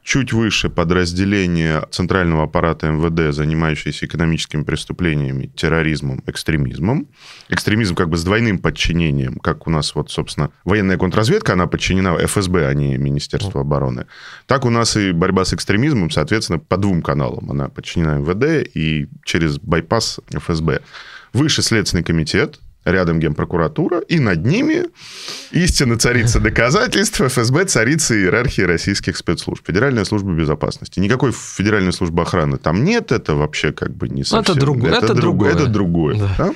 [0.03, 7.09] Чуть выше подразделение центрального аппарата МВД, занимающееся экономическими преступлениями, терроризмом, экстремизмом.
[7.51, 12.17] Экстремизм как бы с двойным подчинением, как у нас вот, собственно, военная контрразведка, она подчинена
[12.17, 14.07] ФСБ, а не Министерству обороны.
[14.47, 17.51] Так у нас и борьба с экстремизмом, соответственно, по двум каналам.
[17.51, 20.81] Она подчинена МВД и через байпас ФСБ.
[21.35, 22.59] Выше Следственный комитет,
[22.91, 24.87] рядом Генпрокуратура, и над ними
[25.51, 29.67] истинно царица доказательств, ФСБ царица иерархии российских спецслужб.
[29.67, 31.01] Федеральная служба безопасности.
[31.01, 34.57] Никакой Федеральной службы охраны там нет, это вообще как бы не совсем...
[34.59, 35.53] другое, это друг- другое.
[35.53, 36.35] Это другое, Да.
[36.39, 36.55] да?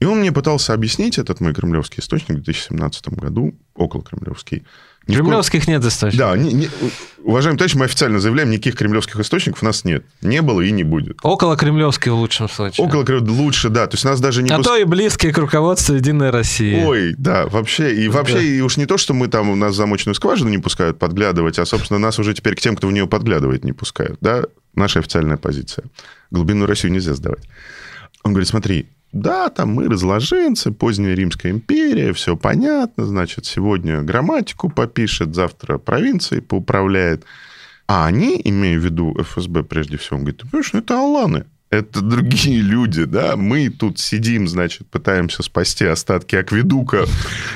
[0.00, 4.64] И он мне пытался объяснить, этот мой кремлевский источник в 2017 году, около кремлевский.
[5.06, 6.18] Ни в коем- Кремлевских нет источников.
[6.30, 6.68] Да, не- не-
[7.24, 10.04] уважаемый товарищ, мы официально заявляем, никаких кремлевских источников у нас нет.
[10.20, 11.18] Не было и не будет.
[11.22, 12.86] Около кремлевский в лучшем случае.
[12.86, 13.86] Около лучше, да.
[13.86, 16.84] То есть нас даже не а пус- то и близкие к руководству Единой России.
[16.84, 17.94] Ой, да, вообще.
[17.94, 20.98] И вообще, и уж не то, что мы там, у нас замочную скважину не пускают
[20.98, 24.18] подглядывать, а, собственно, нас уже теперь к тем, кто в нее подглядывает, не пускают.
[24.20, 25.84] Да, наша официальная позиция.
[26.30, 27.42] Глубинную Россию нельзя сдавать.
[28.22, 34.70] Он говорит, смотри, да, там мы разложенцы, поздняя Римская империя, все понятно, значит, сегодня грамматику
[34.70, 37.24] попишет, завтра провинцией поуправляет.
[37.88, 42.00] А они, имея в виду ФСБ прежде всего, говорят, ты понимаешь, ну это аланы, это
[42.00, 47.06] другие люди, да, мы тут сидим, значит, пытаемся спасти остатки акведука,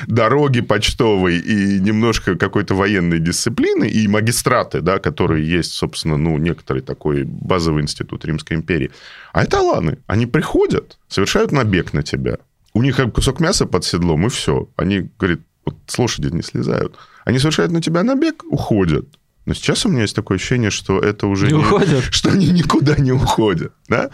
[0.07, 6.81] дороги почтовой и немножко какой-то военной дисциплины, и магистраты, да, которые есть, собственно, ну, некоторый
[6.81, 8.91] такой базовый институт Римской империи.
[9.33, 12.37] А это аланы, они приходят, совершают набег на тебя,
[12.75, 14.67] у них как кусок мяса под седлом, и все.
[14.75, 16.97] Они, говорят, вот с лошади не слезают.
[17.23, 19.05] Они совершают на тебя набег, уходят.
[19.45, 22.03] Но сейчас у меня есть такое ощущение, что это уже Не не, уходят?
[22.11, 23.73] что они никуда не уходят.
[23.87, 24.09] Да?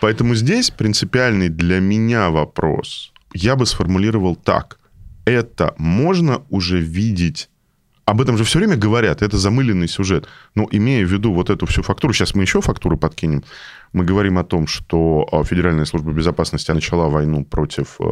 [0.00, 3.12] Поэтому здесь принципиальный для меня вопрос.
[3.34, 4.78] Я бы сформулировал так.
[5.24, 7.50] Это можно уже видеть
[8.08, 10.26] об этом же все время говорят, это замыленный сюжет.
[10.54, 13.44] Но имея в виду вот эту всю фактуру, сейчас мы еще фактуру подкинем,
[13.92, 18.04] мы говорим о том, что э, Федеральная служба безопасности начала войну против э,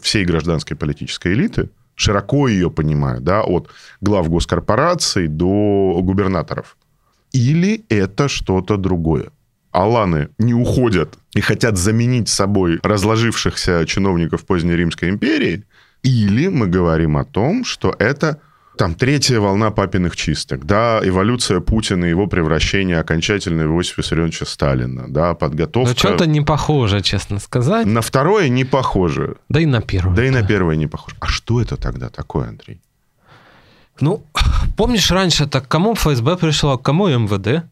[0.00, 1.68] всей гражданской политической элиты,
[2.00, 3.68] широко ее понимаю, да, от
[4.00, 6.76] глав госкорпораций до губернаторов.
[7.32, 9.30] Или это что-то другое?
[9.70, 15.64] Аланы не уходят и хотят заменить собой разложившихся чиновников поздней Римской империи,
[16.02, 18.40] или мы говорим о том, что это
[18.80, 25.04] там третья волна папиных чисток, да, эволюция Путина, его превращение окончательно в Иосифа Виссарионовича Сталина,
[25.06, 25.90] да, подготовка...
[25.90, 27.86] Ну, что-то не похоже, честно сказать.
[27.86, 30.16] На второе не похоже, Да и на первое.
[30.16, 31.14] да и на первое не похоже.
[31.20, 32.80] А что это тогда такое, Андрей?
[34.00, 34.22] Ну,
[34.78, 37.66] помнишь, раньше так кому ФСБ пришло, к кому МВД?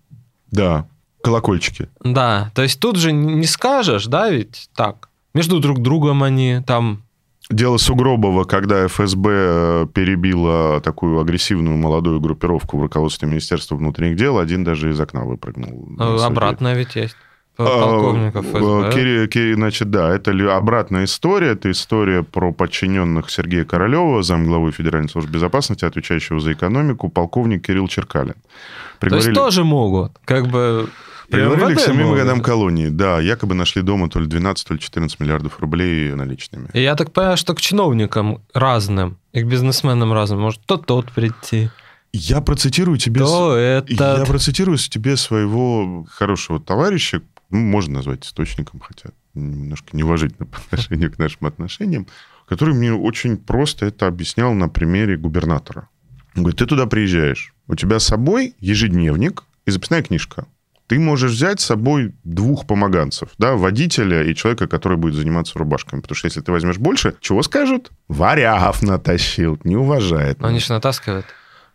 [0.51, 0.87] Да,
[1.23, 1.89] колокольчики.
[2.05, 5.09] Да, то есть тут же не скажешь, да, ведь так.
[5.33, 7.03] Между друг другом они там...
[7.51, 14.39] Дело Сугробова, когда ФСБ э, перебила такую агрессивную молодую группировку в руководстве Министерства внутренних дел,
[14.39, 15.89] один даже из окна выпрыгнул.
[15.99, 16.19] э.
[16.23, 17.17] Обратно ведь есть.
[17.57, 18.91] А, Полковников э, ФСБ.
[18.93, 21.53] Кири- Кири- значит, да, это обратная история.
[21.53, 27.89] Это история про подчиненных Сергея Королева, замглавы Федеральной службы безопасности, отвечающего за экономику, полковник Кирилл
[27.89, 28.35] Черкалин.
[29.01, 30.89] То есть тоже могут, как бы...
[31.31, 32.19] Приговорили к МВД 7 могут.
[32.19, 32.89] годам колонии.
[32.89, 36.69] Да, якобы нашли дома то ли 12, то ли 14 миллиардов рублей наличными.
[36.73, 41.13] И я так понимаю, что к чиновникам разным, и к бизнесменам разным может то тот
[41.13, 41.71] прийти,
[42.13, 43.21] Я процитирую тебе...
[43.21, 44.27] то Я этот.
[44.29, 51.19] процитирую тебе своего хорошего товарища, ну, можно назвать источником, хотя немножко неуважительно по отношению к
[51.19, 52.07] нашим отношениям,
[52.49, 55.89] который мне очень просто это объяснял на примере губернатора.
[56.35, 60.47] Он говорит, ты туда приезжаешь, у тебя с собой ежедневник и записная книжка.
[60.89, 66.01] Ты можешь взять с собой двух помоганцев, да, водителя и человека, который будет заниматься рубашками.
[66.01, 67.91] Потому что если ты возьмешь больше, чего скажут?
[68.09, 70.41] Варягов натащил, не уважает.
[70.41, 71.27] Но они же натаскивают.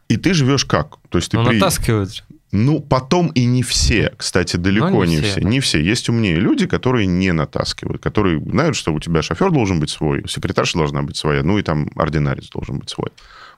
[0.10, 0.98] И ты живешь как?
[1.10, 2.24] То есть ты Ну, при- натаскивают.
[2.54, 5.42] Ну, потом и не все, кстати, далеко Ну, не не, все, все.
[5.42, 5.50] да.
[5.50, 5.82] Не все.
[5.82, 10.24] Есть умнее люди, которые не натаскивают, которые знают, что у тебя шофер должен быть свой,
[10.30, 13.10] секретарша должна быть своя, ну и там ординарец должен быть свой.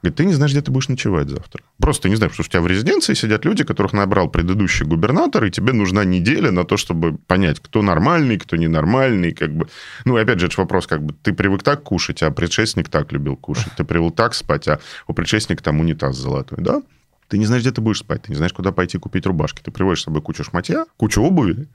[0.02, 1.62] Говорит, ты не знаешь, где ты будешь ночевать завтра.
[1.78, 4.86] Просто ты не знаешь, потому что у тебя в резиденции сидят люди, которых набрал предыдущий
[4.86, 9.68] губернатор, и тебе нужна неделя на то, чтобы понять, кто нормальный, кто ненормальный, как бы.
[10.06, 13.12] Ну, и опять же, это вопрос, как бы, ты привык так кушать, а предшественник так
[13.12, 13.74] любил кушать.
[13.76, 16.82] Ты привык так спать, а у предшественника там унитаз золотой, да?
[17.28, 19.62] Ты не знаешь, где ты будешь спать, ты не знаешь, куда пойти купить рубашки.
[19.62, 21.68] Ты приводишь с собой кучу шматья, кучу обуви,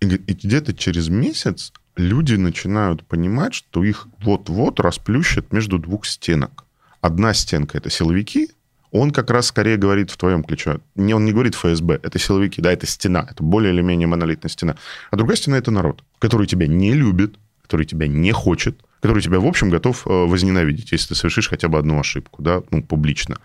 [0.00, 6.64] и, и где-то через месяц люди начинают понимать, что их вот-вот расплющат между двух стенок.
[7.00, 8.50] Одна стенка– это силовики,
[8.92, 10.80] он как раз скорее говорит в твоем ключе.
[10.94, 14.50] Не, он не говорит ФСБ, это силовики, да, это стена, это более или менее монолитная
[14.50, 14.76] стена.
[15.10, 19.40] А другая стена– это народ, который тебя не любит, который тебя не хочет, который тебя,
[19.40, 23.38] в общем, готов э, возненавидеть, если ты совершишь хотя бы одну ошибку, да, ну, публично.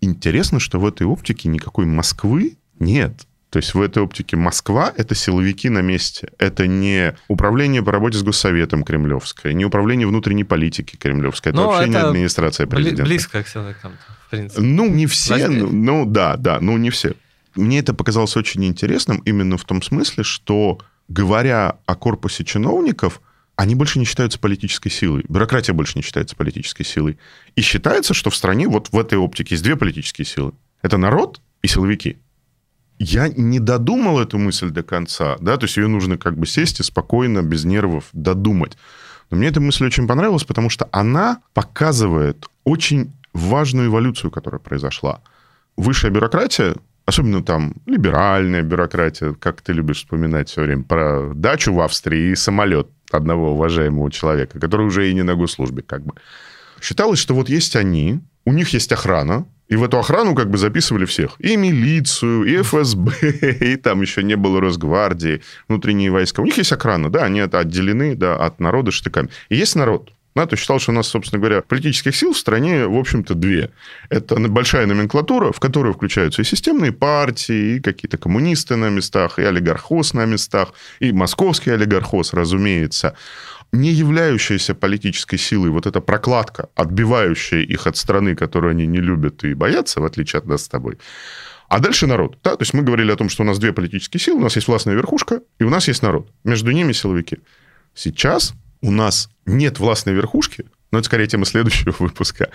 [0.00, 3.26] Интересно, что в этой оптике никакой Москвы нет.
[3.50, 6.28] То есть в этой оптике Москва– это силовики на месте.
[6.38, 11.52] Это не управление по работе с Госсоветом кремлевское, не управление внутренней политики кремлевское.
[11.52, 13.04] Это Ну, вообще не это администрация Бли- президента.
[13.04, 13.92] Близко к силовикам,
[14.26, 14.60] в принципе.
[14.60, 17.14] Ну, не все, ну, ну, да, да, ну не все.
[17.54, 20.78] Мне это показалось очень интересным именно в том смысле, что,
[21.08, 23.22] говоря о корпусе чиновников,
[23.56, 25.24] они больше не считаются политической силой.
[25.28, 27.18] Бюрократия больше не считается политической силой.
[27.54, 30.52] И считается, что в стране вот в этой оптике есть две политические силы.
[30.82, 32.18] Это народ и силовики.
[32.98, 36.80] Я не додумал эту мысль до конца, да, то есть ее нужно как бы сесть
[36.80, 38.76] и спокойно, без нервов додумать.
[39.30, 45.20] Но мне эта мысль очень понравилась, потому что она показывает очень важную эволюцию, которая произошла.
[45.76, 46.74] Высшая бюрократия,
[47.04, 52.34] особенно там либеральная бюрократия, как ты любишь вспоминать все время, про дачу в Австрии и
[52.34, 56.14] самолет одного уважаемого человека, который уже и не на госслужбе как бы.
[56.80, 60.58] Считалось, что вот есть они, у них есть охрана, И в эту охрану как бы
[60.58, 61.34] записывали всех.
[61.40, 63.10] И милицию, и ФСБ,
[63.60, 66.40] и там еще не было Росгвардии, внутренние войска.
[66.40, 69.28] У них есть охрана, да, они отделены да, от народа штыками.
[69.48, 70.12] И есть народ.
[70.36, 73.70] НАТО считал, что у нас, собственно говоря, политических сил в стране, в общем-то, две.
[74.10, 79.42] Это большая номенклатура, в которую включаются и системные партии, и какие-то коммунисты на местах, и
[79.42, 83.16] олигархоз на местах, и московский олигархоз, разумеется
[83.72, 89.44] не являющаяся политической силой, вот эта прокладка, отбивающая их от страны, которую они не любят
[89.44, 90.98] и боятся, в отличие от нас с тобой.
[91.68, 92.38] А дальше народ.
[92.44, 92.56] Да?
[92.56, 94.68] То есть мы говорили о том, что у нас две политические силы, у нас есть
[94.68, 96.30] властная верхушка, и у нас есть народ.
[96.44, 97.38] Между ними силовики.
[97.94, 102.50] Сейчас у нас нет властной верхушки, но это скорее тема следующего выпуска.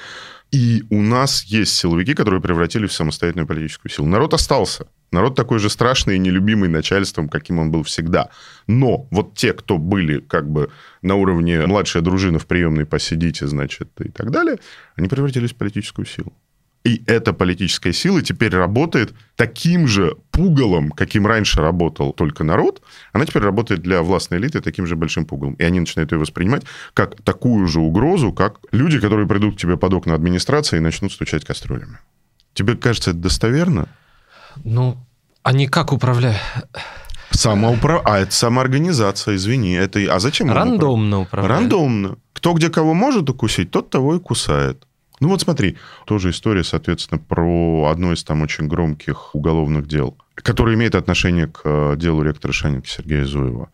[0.51, 4.07] И у нас есть силовики, которые превратились в самостоятельную политическую силу.
[4.07, 4.87] Народ остался.
[5.11, 8.29] Народ такой же страшный и нелюбимый начальством, каким он был всегда.
[8.67, 13.89] Но вот те, кто были как бы на уровне младшая дружина в приемной посидите, значит,
[13.99, 14.57] и так далее,
[14.95, 16.33] они превратились в политическую силу.
[16.83, 22.81] И эта политическая сила теперь работает таким же пугалом, каким раньше работал только народ.
[23.13, 25.53] Она теперь работает для властной элиты таким же большим пугалом.
[25.53, 26.63] И они начинают ее воспринимать
[26.95, 31.11] как такую же угрозу, как люди, которые придут к тебе под окна администрации и начнут
[31.11, 31.99] стучать кастрюлями.
[32.55, 33.87] Тебе кажется это достоверно?
[34.63, 34.97] Ну,
[35.43, 36.41] они как управляют?
[37.29, 38.01] Самоуправ...
[38.05, 39.73] А это самоорганизация, извини.
[39.73, 39.99] Это...
[40.13, 40.51] А зачем?
[40.51, 41.61] Рандомно управляют.
[41.61, 42.17] Рандомно.
[42.33, 44.85] Кто где кого может укусить, тот того и кусает.
[45.21, 50.75] Ну вот смотри, тоже история, соответственно, про одно из там очень громких уголовных дел, которое
[50.75, 53.69] имеет отношение к э, делу ректора Шанинки Сергея Зуева.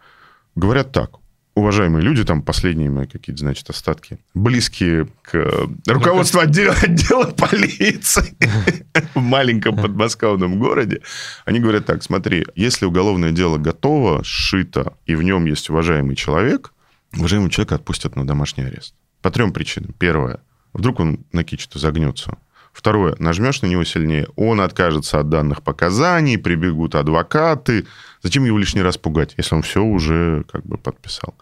[0.56, 1.12] Говорят так,
[1.56, 8.36] уважаемые люди, там последние мои какие-то, значит, остатки, близкие к э, руководству отдела, отдела полиции
[9.16, 11.02] в маленьком подмосковном городе,
[11.45, 16.74] они говорят так, смотри, если уголовное дело готово, сшито, и в нем есть уважаемый человек,
[17.16, 18.93] уважаемого человека отпустят на домашний арест.
[19.22, 19.93] По трем причинам.
[19.98, 20.41] Первое,
[20.74, 22.38] Вдруг он накичет и загнется.
[22.78, 27.88] Второе, нажмешь на него сильнее, он откажется от данных показаний, прибегут адвокаты.
[28.22, 31.34] Зачем его лишний раз пугать, если он все уже как бы подписал?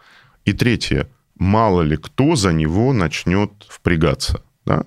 [0.45, 4.41] И третье, мало ли кто за него начнет впрягаться.
[4.65, 4.85] Да?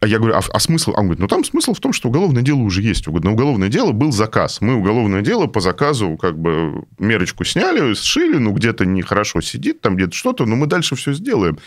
[0.00, 0.92] А я говорю, а, а смысл?
[0.94, 3.06] А он говорит, ну там смысл в том, что уголовное дело уже есть.
[3.06, 4.60] На уголовное дело был заказ.
[4.60, 9.96] Мы уголовное дело по заказу как бы мерочку сняли, сшили, ну где-то нехорошо сидит, там
[9.96, 11.58] где-то что-то, но мы дальше все сделаем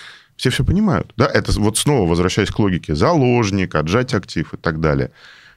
[0.42, 1.14] все все понимают.
[1.18, 5.12] Да, это вот снова возвращаясь к логике заложник, отжать актив и так далее.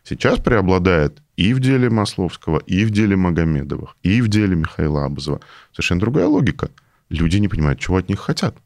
[0.07, 5.41] Сейчас преобладает и в деле Масловского, и в деле Магомедовых, и в деле Михаила Абазова.
[5.72, 6.68] Совершенно другая логика.
[7.09, 8.57] Люди не понимают, чего от них хотят.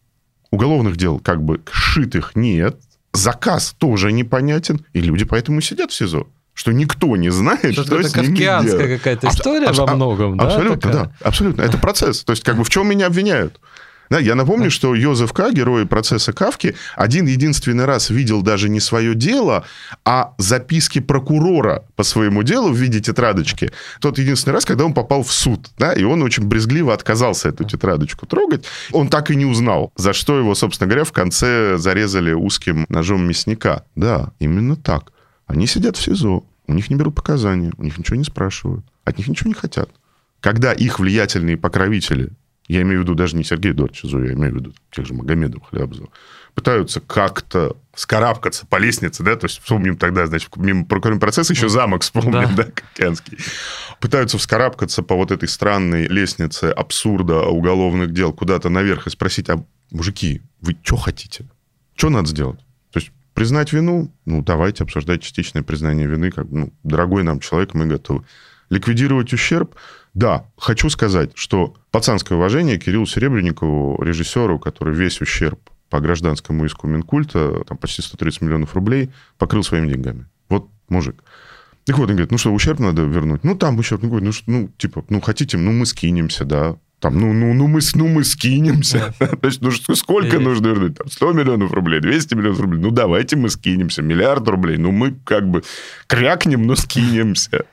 [0.51, 2.81] Уголовных дел как бы шитых нет,
[3.13, 6.27] заказ тоже непонятен, и люди поэтому сидят в СИЗО
[6.59, 8.97] что никто не знает, что, что это с делать.
[8.99, 10.45] какая-то история аб- во многом, аб- да?
[10.47, 11.05] Абсолютно, такая?
[11.05, 11.13] да.
[11.21, 11.63] Абсолютно.
[11.63, 12.25] Это процесс.
[12.25, 13.61] То есть, как бы в чем меня обвиняют?
[14.11, 18.81] Да, я напомню, что Йозеф К., герой процесса Кавки, один единственный раз видел даже не
[18.81, 19.65] свое дело,
[20.05, 23.71] а записки прокурора по своему делу в виде тетрадочки.
[24.01, 27.65] Тот единственный раз, когда он попал в суд, да, и он очень брезгливо отказался эту
[27.65, 28.65] тетрадочку трогать.
[28.93, 33.27] Он так и не узнал, за что его, собственно говоря, в конце зарезали узким ножом
[33.27, 33.85] мясника.
[33.95, 35.13] Да, именно так.
[35.47, 39.19] Они сидят в СИЗО, у них не берут показания, у них ничего не спрашивают, от
[39.19, 39.91] них ничего не хотят.
[40.41, 42.31] Когда их влиятельные покровители
[42.69, 45.15] я имею в виду даже не Сергей Эдуардович Зоя, я имею в виду тех же
[45.15, 46.11] Магомедов, Хлябзова,
[46.55, 51.69] пытаются как-то скарабкаться по лестнице, да, то есть вспомним тогда, значит, мимо прокурорного процесса еще
[51.69, 53.39] замок вспомним, да, да Кокянский.
[54.01, 59.65] Пытаются вскарабкаться по вот этой странной лестнице абсурда уголовных дел куда-то наверх и спросить, а,
[59.91, 61.47] мужики, вы что хотите?
[61.95, 62.61] Что надо сделать?
[62.93, 64.13] То есть признать вину?
[64.27, 68.25] Ну, давайте обсуждать частичное признание вины, как, ну, дорогой нам человек, мы готовы.
[68.69, 69.75] Ликвидировать ущерб?
[70.19, 75.61] Да, хочу сказать, что пацанское уважение Кириллу Серебренникову, режиссеру, который весь ущерб
[75.91, 80.27] по гражданскому иску Минкульта, там почти 130 миллионов рублей, покрыл своими деньгами.
[80.49, 81.23] Вот мужик.
[81.85, 83.45] Так вот, он говорит, ну что, ущерб надо вернуть?
[83.45, 84.03] Ну, там ущерб.
[84.03, 86.75] Ну, ну, ну, типа, ну, хотите, ну, мы скинемся, да.
[86.99, 89.15] Там, ну, ну, ну, мы, ну, мы скинемся.
[89.21, 90.97] То есть, ну, сколько нужно вернуть?
[90.97, 92.81] Там, 100 миллионов рублей, 200 миллионов рублей.
[92.81, 94.03] Ну, давайте мы скинемся.
[94.03, 94.79] Миллиард рублей.
[94.79, 95.63] Ну, мы как бы
[96.09, 97.67] крякнем, но скинемся.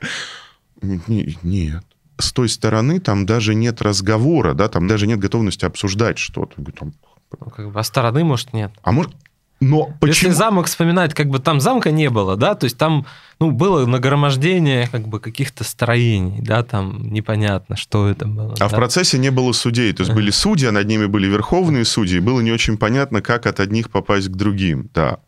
[0.83, 1.83] Нет
[2.17, 6.55] с той стороны там даже нет разговора, да, там даже нет готовности обсуждать что-то.
[6.77, 6.93] Там...
[7.39, 8.71] Ну, как бы, а стороны, может, нет.
[8.83, 9.13] А может,
[9.61, 10.29] но почему?
[10.29, 13.05] Если замок вспоминать, как бы там замка не было, да, то есть там,
[13.39, 18.53] ну, было нагромождение как бы каких-то строений, да, там непонятно, что это было.
[18.53, 18.67] А да?
[18.67, 22.17] в процессе не было судей, то есть были судьи, а над ними были верховные судьи,
[22.17, 25.19] и было не очень понятно, как от одних попасть к другим, да.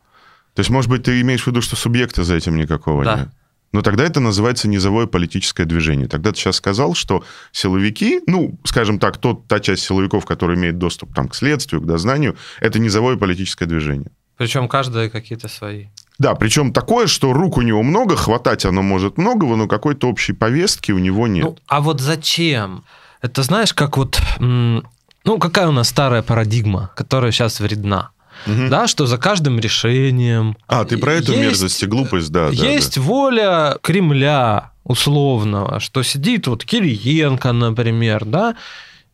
[0.55, 3.15] То есть, может быть, ты имеешь в виду, что субъекта за этим никакого да.
[3.17, 3.29] нет?
[3.73, 6.07] Но тогда это называется низовое политическое движение.
[6.07, 10.77] Тогда ты сейчас сказал, что силовики, ну, скажем так, тот, та часть силовиков, которая имеет
[10.77, 14.09] доступ там, к следствию, к дознанию, это низовое политическое движение.
[14.37, 15.87] Причем каждое какие-то свои.
[16.19, 20.33] Да, причем такое, что рук у него много, хватать оно может многого, но какой-то общей
[20.33, 21.45] повестки у него нет.
[21.45, 22.83] Ну, а вот зачем?
[23.21, 24.19] Это знаешь, как вот...
[24.39, 28.11] Ну, какая у нас старая парадигма, которая сейчас вредна?
[28.45, 28.69] Угу.
[28.69, 30.57] Да, что за каждым решением...
[30.67, 32.49] А, ты про эту есть, мерзость и глупость, да.
[32.49, 33.07] Есть да, да.
[33.07, 38.55] воля Кремля условного, что сидит вот Кириенко, например, да,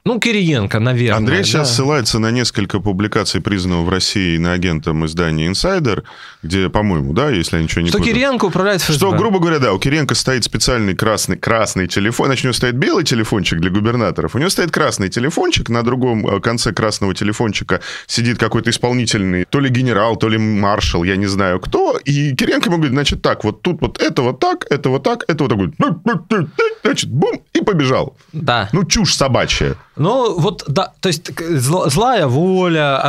[0.06, 1.18] ну, Кириенко, наверное.
[1.18, 1.44] Андрей да.
[1.46, 6.04] сейчас ссылается на несколько публикаций, признанного в России на агентом издания «Инсайдер»,
[6.42, 8.14] где, по-моему, да, если я ничего не Что путаю.
[8.14, 8.98] Кириенко управляет ФСБ.
[8.98, 12.76] Что, грубо говоря, да, у Кириенко стоит специальный красный, красный телефон, значит, у него стоит
[12.76, 17.80] белый телефончик для губернаторов, у него стоит красный телефончик, на другом э, конце красного телефончика
[18.06, 22.68] сидит какой-то исполнительный, то ли генерал, то ли маршал, я не знаю кто, и Кириенко
[22.68, 26.28] ему говорит, значит, так, вот тут вот это вот так, это вот так, это вот
[26.28, 26.50] так,
[26.84, 28.18] значит, бум, и побежал.
[28.34, 28.68] Да.
[28.74, 29.78] Ну, чушь собачья.
[29.96, 33.00] Ну, вот, да, то есть злая воля,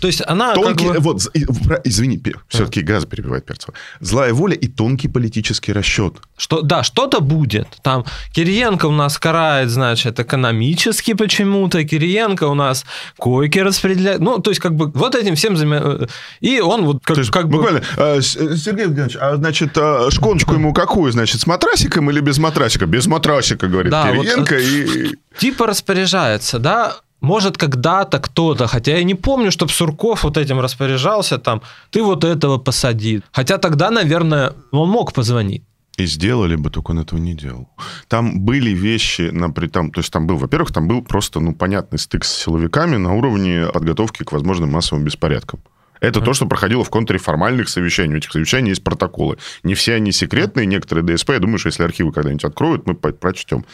[0.00, 1.00] то есть она тонкий, как бы...
[1.00, 1.22] Вот,
[1.84, 3.74] извини, все-таки газ перебивает Перцева.
[4.00, 6.14] Злая воля и тонкий политический расчет.
[6.36, 7.66] Что, да, что-то будет.
[7.82, 12.84] Там Кириенко у нас карает, значит, экономически почему-то, Кириенко у нас
[13.18, 14.20] койки распределяет.
[14.20, 16.08] Ну, то есть, как бы, вот этим всем занимается.
[16.40, 17.86] И он вот как, то есть, как буквально, бы...
[17.96, 22.86] Э, Сергей Евгеньевич, а, значит, э, шконочку ему какую, значит, с матрасиком или без матрасика?
[22.86, 24.54] Без матрасика, говорит да, Кириенко.
[24.54, 25.18] Вот, и...
[25.38, 31.38] Типа распоряжается, да, может, когда-то кто-то, хотя я не помню, чтобы Сурков вот этим распоряжался,
[31.38, 33.22] там, ты вот этого посади.
[33.32, 35.62] Хотя тогда, наверное, он мог позвонить.
[35.98, 37.68] И сделали бы, только он этого не делал.
[38.08, 41.98] Там были вещи, например, там, то есть там был, во-первых, там был просто, ну, понятный
[41.98, 45.60] стык с силовиками на уровне подготовки к возможным массовым беспорядкам.
[46.00, 46.24] Это mm-hmm.
[46.24, 48.14] то, что проходило в контуре формальных совещаний.
[48.14, 49.36] У этих совещаний есть протоколы.
[49.62, 51.30] Не все они секретные, некоторые ДСП.
[51.30, 53.66] Я думаю, что если архивы когда-нибудь откроют, мы прочтем.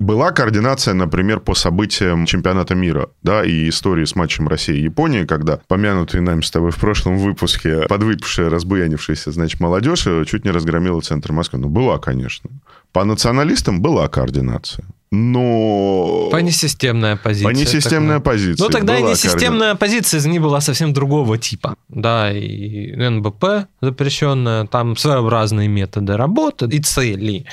[0.00, 5.26] Была координация, например, по событиям чемпионата мира, да, и истории с матчем России и Японии,
[5.26, 11.02] когда помянутые нами с тобой в прошлом выпуске подвыпившая, разбуянившаяся, значит, молодежь чуть не разгромила
[11.02, 11.58] центр Москвы.
[11.58, 12.48] Ну, была, конечно.
[12.92, 14.86] По националистам была координация.
[15.12, 16.28] Но...
[16.30, 17.52] По несистемная позиция.
[17.52, 18.32] По несистемная такая.
[18.32, 18.64] позиция.
[18.64, 21.74] Ну, тогда и несистемная позиция из них была совсем другого типа.
[21.90, 27.44] Да, и НБП запрещенная, там своеобразные методы работы и цели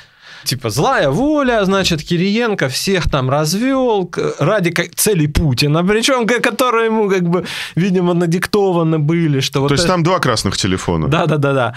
[0.44, 7.24] типа злая воля, значит, Кириенко всех там развел ради целей Путина, причем которые ему как
[7.24, 9.70] бы, видимо, надиктованы были, что вот.
[9.70, 9.94] То есть это...
[9.94, 11.08] там два красных телефона.
[11.08, 11.76] Да, да, да, да.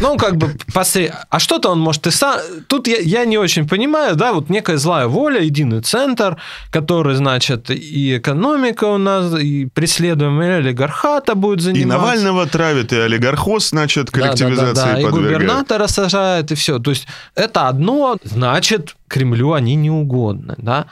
[0.00, 1.14] Ну, как бы, посред...
[1.30, 2.38] а что-то он может и сам...
[2.68, 6.36] Тут я, я не очень понимаю, да, вот некая злая воля, единый центр,
[6.70, 11.82] который, значит, и экономика у нас, и преследуемый олигархата будет заниматься.
[11.82, 15.00] И Навального травит, и олигархоз, значит, коллективизация да, да, да, да.
[15.00, 16.78] и губернатора сажает, и все.
[16.78, 20.86] То есть это одно, значит, Кремлю они не угодны, да.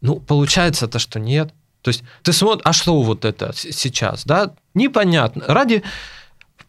[0.00, 1.52] Ну, получается-то, что нет.
[1.82, 4.52] То есть ты смотришь, а что вот это сейчас, да?
[4.74, 5.44] Непонятно.
[5.48, 5.82] Ради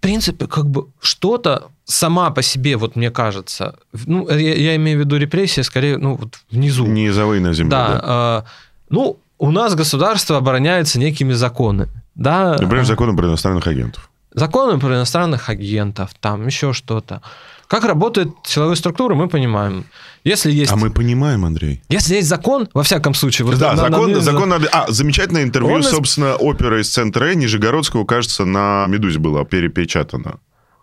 [0.04, 3.76] принципе, как бы что-то сама по себе, вот мне кажется,
[4.06, 6.86] ну, я, я имею в виду репрессии, скорее, ну, вот внизу.
[6.86, 7.72] Низовые на земле.
[7.72, 7.88] Да.
[7.88, 8.46] да.
[8.46, 8.50] Э,
[8.90, 11.90] ну, у нас государство обороняется некими законами.
[12.16, 12.58] Да?
[12.60, 14.10] Например, законом про иностранных агентов.
[14.34, 17.22] Законы про иностранных агентов, там еще что-то.
[17.68, 19.86] Как работает силовые структуры, мы понимаем.
[20.24, 20.72] Если есть...
[20.72, 21.82] А мы понимаем, Андрей.
[21.90, 23.46] Если есть закон, во всяком случае...
[23.46, 24.68] Вот да, на, закон, на, закон надо...
[24.72, 25.84] А, замечательное интервью, Он...
[25.84, 30.40] собственно, опера из центра Э Нижегородского, кажется, на «Медузе» было перепечатано.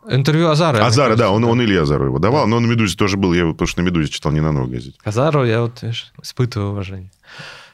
[0.08, 0.84] Интервью Азара.
[0.84, 2.50] Азара, да, он, он Илья Азару его давал, да.
[2.50, 4.52] но он на «Медузе» тоже был, я его, потому что на «Медузе» читал, не на
[4.52, 4.98] новой газете.
[5.04, 7.10] Азару я вот, видишь, испытываю уважение.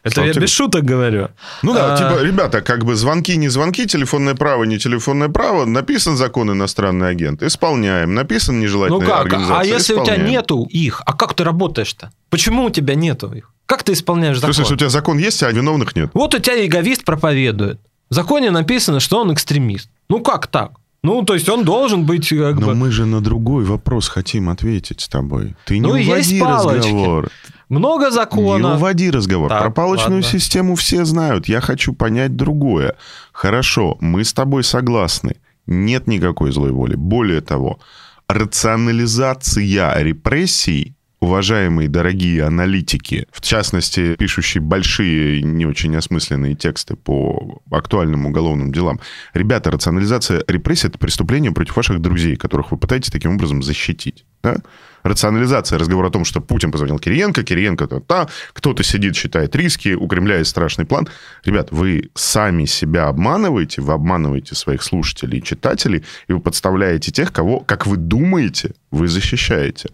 [0.07, 1.29] Это я без шуток говорю.
[1.63, 1.97] Ну да, а...
[1.97, 7.09] типа, ребята, как бы звонки, не звонки, телефонное право, не телефонное право, написан закон иностранный
[7.09, 9.21] агент, исполняем, написан нежелательная ну как?
[9.27, 12.13] организация, А если у тебя нету их, а как ты работаешь-то?
[12.31, 13.51] Почему у тебя нету их?
[13.67, 14.55] Как ты исполняешь закон?
[14.55, 16.11] Слушай, у тебя закон есть, а виновных нет.
[16.15, 17.81] Вот у тебя яговист проповедует.
[18.09, 19.91] В законе написано, что он экстремист.
[20.09, 20.71] Ну как так?
[21.03, 22.75] Ну, то есть он должен быть как Но бы...
[22.75, 25.55] мы же на другой вопрос хотим ответить с тобой.
[25.65, 27.29] Ты не ну, уводи есть разговор.
[27.69, 28.71] Много законов.
[28.71, 29.49] Не уводи разговор.
[29.49, 30.39] Так, Про палочную ладно.
[30.39, 31.49] систему все знают.
[31.49, 32.97] Я хочу понять другое.
[33.33, 35.37] Хорошо, мы с тобой согласны.
[35.67, 36.95] Нет никакой злой воли.
[36.95, 37.81] Более того,
[38.29, 40.96] рационализация репрессий
[41.27, 49.01] уважаемые дорогие аналитики, в частности, пишущие большие, не очень осмысленные тексты по актуальным уголовным делам,
[49.35, 54.25] ребята, рационализация репрессий– это преступление против ваших друзей, которых вы пытаетесь таким образом защитить.
[54.43, 54.57] Да?
[55.03, 59.95] рационализация, разговор о том, что Путин позвонил Кириенко, Кириенко то та, кто-то сидит, считает риски,
[59.95, 60.09] у
[60.45, 61.09] страшный план.
[61.45, 67.33] Ребят, вы сами себя обманываете, вы обманываете своих слушателей и читателей, и вы подставляете тех,
[67.33, 69.91] кого, как вы думаете, вы защищаете.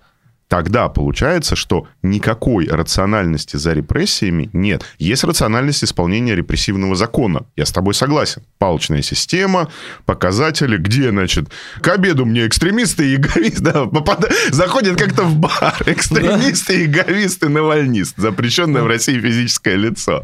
[0.52, 4.84] Тогда получается, что никакой рациональности за репрессиями нет.
[4.98, 7.46] Есть рациональность исполнения репрессивного закона.
[7.56, 8.42] Я с тобой согласен.
[8.58, 9.70] Палочная система,
[10.04, 11.48] показатели, где, значит,
[11.80, 14.30] к обеду мне экстремисты и эгоисты, да, попад...
[14.50, 20.22] заходят как-то в бар, экстремисты, эгоисты, навальнист, запрещенное в России физическое лицо.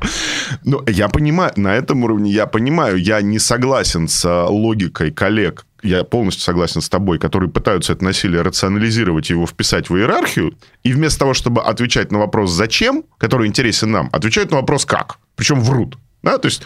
[0.63, 6.05] Ну, я понимаю, на этом уровне я понимаю, я не согласен с логикой коллег, я
[6.05, 11.21] полностью согласен с тобой, которые пытаются это насилие рационализировать, его вписать в иерархию, и вместо
[11.21, 15.19] того, чтобы отвечать на вопрос «зачем?», который интересен нам, отвечают на вопрос «как?».
[15.37, 15.97] Причем врут.
[16.23, 16.39] Да?
[16.39, 16.63] То есть,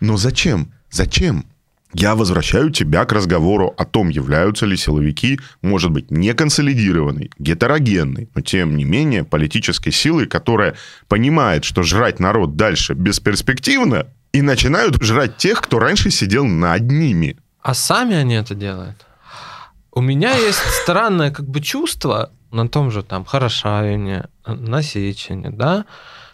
[0.00, 0.72] но зачем?
[0.90, 1.46] Зачем?
[1.94, 8.30] Я возвращаю тебя к разговору о том, являются ли силовики, может быть, не консолидированной, гетерогенной,
[8.34, 10.74] но тем не менее политической силой, которая
[11.08, 17.36] понимает, что жрать народ дальше бесперспективно, и начинают жрать тех, кто раньше сидел над ними.
[17.62, 19.06] А сами они это делают.
[19.92, 25.84] У меня есть странное как бы чувство на том же там Хорошавине, на Сечине, да,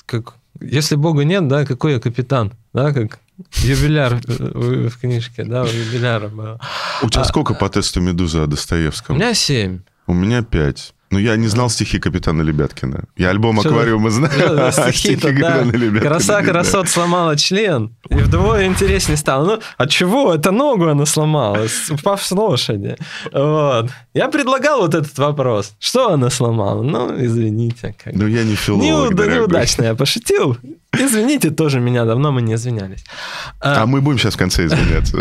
[0.06, 3.20] как если Бога нет, да, какой я капитан, да, как
[3.56, 6.60] юбиляр в книжке, да, у юбиляра было.
[7.02, 9.16] У тебя а, сколько по тесту Медуза о Достоевском?
[9.16, 9.80] У меня семь.
[10.06, 10.94] У меня пять.
[11.11, 13.04] Ну, я не знал стихи капитана Лебяткина.
[13.16, 15.64] Я альбом «Аквариума» знаю, а стихи да.
[16.00, 19.44] Краса красот сломала член, и вдвое интереснее стало.
[19.46, 20.34] Ну, от чего?
[20.34, 22.96] Это ногу она сломала, упав с лошади.
[23.32, 23.90] Вот.
[24.12, 25.74] Я предлагал вот этот вопрос.
[25.78, 26.82] Что она сломала?
[26.82, 27.94] Ну, извините.
[28.02, 28.14] Как...
[28.14, 30.59] Ну, я не филолог, Неуда, Неудачно я пошутил.
[30.92, 33.04] Извините тоже меня, давно мы не извинялись.
[33.61, 35.18] А, а мы будем сейчас в конце извиняться.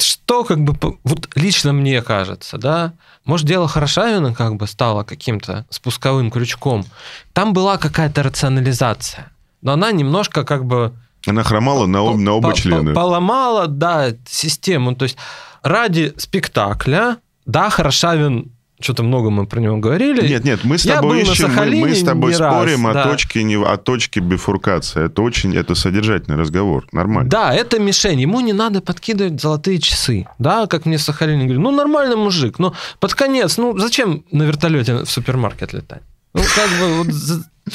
[0.00, 2.92] Что как бы, вот лично мне кажется, да,
[3.24, 6.84] может, дело Хорошавина как бы стало каким-то спусковым крючком.
[7.32, 9.30] Там была какая-то рационализация,
[9.60, 10.92] но она немножко как бы...
[11.26, 12.94] Она хромала на, на оба члена.
[12.94, 14.94] Поломала, да, систему.
[14.94, 15.16] То есть
[15.62, 20.26] ради спектакля, да, Хорошавин что-то много мы про него говорили.
[20.26, 23.10] Нет, нет, мы с тобой ищем, мы, мы с тобой спорим раз, о, да.
[23.10, 25.06] точке, не, о точке бифуркации.
[25.06, 27.28] Это очень, это содержательный разговор, нормально.
[27.28, 28.20] Да, это мишень.
[28.20, 30.26] Ему не надо подкидывать золотые часы.
[30.38, 34.44] Да, как мне в Сахалине говорили, ну, нормальный мужик, но под конец, ну, зачем на
[34.44, 36.02] вертолете в супермаркет летать?
[36.34, 37.08] Ну, как бы, вот,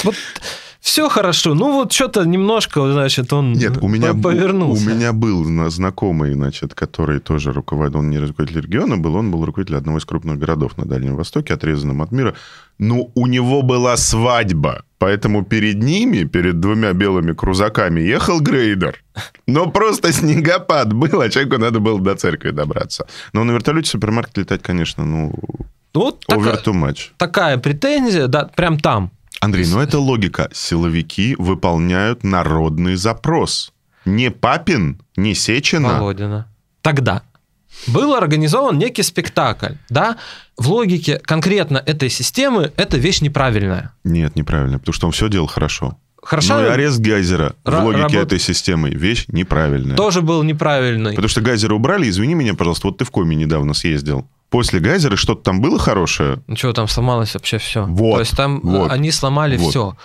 [0.04, 0.16] вот
[0.84, 1.54] все хорошо.
[1.54, 4.86] Ну вот что-то немножко, значит, он Нет, у меня повернулся.
[4.86, 9.46] У меня был знакомый, значит, который тоже руководил, он не руководитель региона был, он был
[9.46, 12.36] руководитель одного из крупных городов на Дальнем Востоке, отрезанным от мира.
[12.80, 19.02] Ну, у него была свадьба, поэтому перед ними, перед двумя белыми крузаками, ехал грейдер.
[19.48, 23.08] Но просто снегопад был, а человеку надо было до церкви добраться.
[23.32, 25.34] Но на вертолете в супермаркет летать, конечно, ну,
[25.94, 27.12] вот over too much.
[27.18, 29.12] Такая претензия, да, прям там.
[29.44, 30.50] Андрей, ну это логика.
[30.54, 33.74] Силовики выполняют народный запрос.
[34.06, 36.00] Не Папин, не Сечина.
[36.00, 36.48] Володина.
[36.82, 37.24] Тогда
[37.88, 40.18] был организован некий спектакль, да?
[40.58, 43.94] В логике конкретно этой системы это вещь неправильная.
[44.04, 45.98] Нет, неправильная, потому что он все делал хорошо.
[46.22, 46.58] Хорошо.
[46.58, 48.16] Ну и арест Гайзера в логике работ...
[48.16, 49.98] этой системы вещь неправильная.
[49.98, 51.12] Тоже был неправильный.
[51.12, 55.16] Потому что Гайзера убрали, извини меня, пожалуйста, вот ты в коме недавно съездил после Гайзера
[55.16, 56.44] что-то там было хорошее?
[56.46, 57.86] Ну что, там сломалось вообще все.
[57.86, 58.14] Вот.
[58.14, 59.72] То есть там вот, они сломали вот.
[59.72, 59.98] все.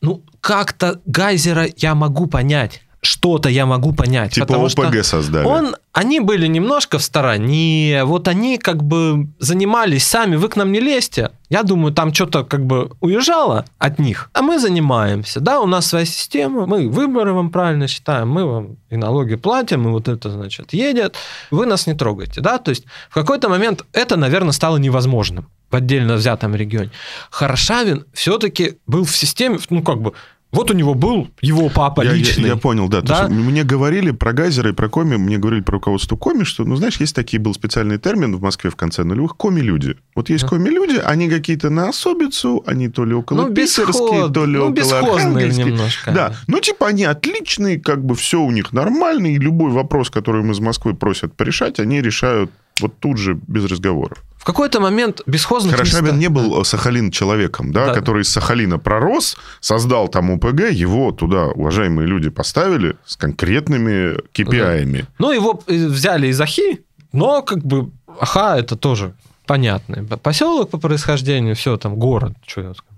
[0.00, 4.34] Ну, как-то Гайзера я могу понять что-то я могу понять.
[4.34, 5.44] Типа потому ОПГ что создали.
[5.44, 10.70] Он, они были немножко в стороне, вот они как бы занимались сами, вы к нам
[10.70, 11.32] не лезьте.
[11.50, 15.40] Я думаю, там что-то как бы уезжало от них, а мы занимаемся.
[15.40, 19.88] Да, у нас своя система, мы выборы вам правильно считаем, мы вам и налоги платим,
[19.88, 21.16] и вот это, значит, едет.
[21.50, 22.58] Вы нас не трогаете, да?
[22.58, 26.90] То есть в какой-то момент это, наверное, стало невозможным в отдельно взятом регионе.
[27.30, 30.12] Хорошавин все-таки был в системе, ну, как бы,
[30.52, 32.44] вот у него был его папа я, личный.
[32.44, 33.00] Я, я понял, да.
[33.00, 33.22] да?
[33.22, 36.76] есть, мне говорили про Гайзера и про Коми, мне говорили про руководство Коми, что, ну,
[36.76, 39.96] знаешь, есть такие был специальный термин в Москве в конце нулевых– Коми-люди.
[40.14, 44.58] Вот есть Коми-люди, они какие-то на особицу, они то ли около ну, питерские, то ли
[44.58, 45.66] ну, около архангельские.
[45.66, 46.12] немножко.
[46.12, 50.42] Да, ну, типа они отличные, как бы все у них нормально, и любой вопрос, который
[50.42, 52.50] им из Москвы просят порешать, они решают
[52.80, 54.22] вот тут же, без разговоров.
[54.42, 58.76] В какой-то момент бесхозных Хорошавин не был э, Сахалин человеком, да, да, который из Сахалина
[58.76, 65.02] пророс, создал там УПГ, его туда уважаемые люди поставили с конкретными KPI.
[65.02, 65.06] Да.
[65.20, 69.14] Ну, его э, взяли из Ахи, но как бы Аха это тоже
[69.46, 72.92] понятный поселок по происхождению, все там город, что я скажу.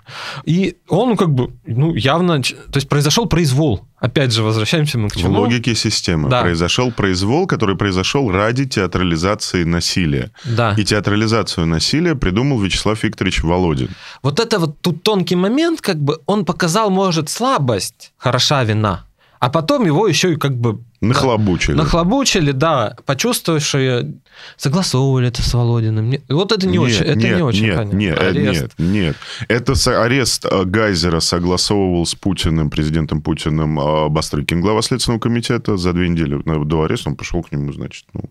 [0.45, 3.81] И он как бы, ну, явно, то есть произошел произвол.
[3.99, 5.35] Опять же, возвращаемся мы к чему?
[5.35, 6.29] В логике системы.
[6.29, 6.43] Да.
[6.43, 10.31] Произошел произвол, который произошел ради театрализации насилия.
[10.45, 10.75] Да.
[10.77, 13.89] И театрализацию насилия придумал Вячеслав Викторович Володин.
[14.23, 19.07] Вот это вот тут тонкий момент, как бы он показал, может, слабость хороша вина,
[19.45, 21.77] А потом его еще и как бы Нахлобучили.
[21.77, 24.15] нахлобучили, да, почувствовавшие,
[24.57, 26.15] согласовывали это с Володиным.
[26.31, 27.97] Вот это не Нет, очень, это нет, не очень нет, понятно.
[27.99, 28.63] Нет, э, Арест.
[28.63, 29.17] нет, нет.
[29.49, 35.77] Это со- арест э, Гайзера согласовывал с Путиным, президентом Путиным, э, Бастрыкин, глава Следственного комитета.
[35.77, 38.23] За две недели до ареста он пошел к нему, значит, ну,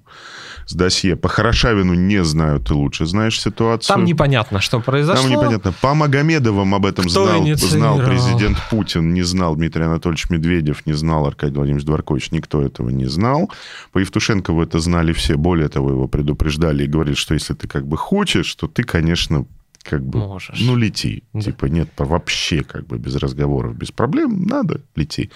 [0.66, 1.16] с досье.
[1.16, 3.95] По Хорошавину не знаю, ты лучше знаешь ситуацию.
[3.95, 5.24] Там непонятно, что произошло.
[5.24, 5.74] Там непонятно.
[5.82, 10.93] По Магомедовым об этом Кто знал, знал президент Путин, не знал Дмитрий Анатольевич Медведев, не
[10.93, 13.51] знал Аркадий Владимирович Дворкович, никто этого не знал.
[13.91, 15.36] По Евтушенкову это знали все.
[15.36, 19.45] Более того, его предупреждали и говорили, что если ты как бы хочешь, то ты, конечно,
[19.84, 20.59] как бы, Можешь.
[20.61, 21.24] ну, лети.
[21.34, 21.41] Да.
[21.41, 25.30] Типа, нет, вообще как бы без разговоров, без проблем, надо, лети.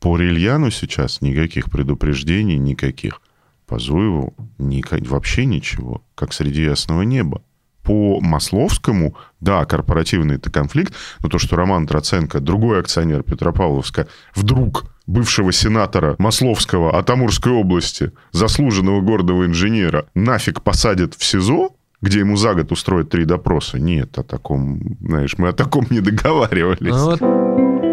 [0.00, 3.20] По Рильяну сейчас никаких предупреждений, никаких.
[3.66, 7.42] По Зуеву ника- вообще ничего, как среди ясного неба.
[7.82, 14.86] По Масловскому, да, корпоративный это конфликт, но то, что Роман Троценко, другой акционер Петропавловска, вдруг
[15.06, 21.70] бывшего сенатора Масловского от Амурской области, заслуженного гордого инженера, нафиг посадят в СИЗО,
[22.02, 23.78] где ему за год устроят три допроса.
[23.78, 26.92] Нет, о таком, знаешь, мы о таком не договаривались.
[26.92, 27.85] Ну, вот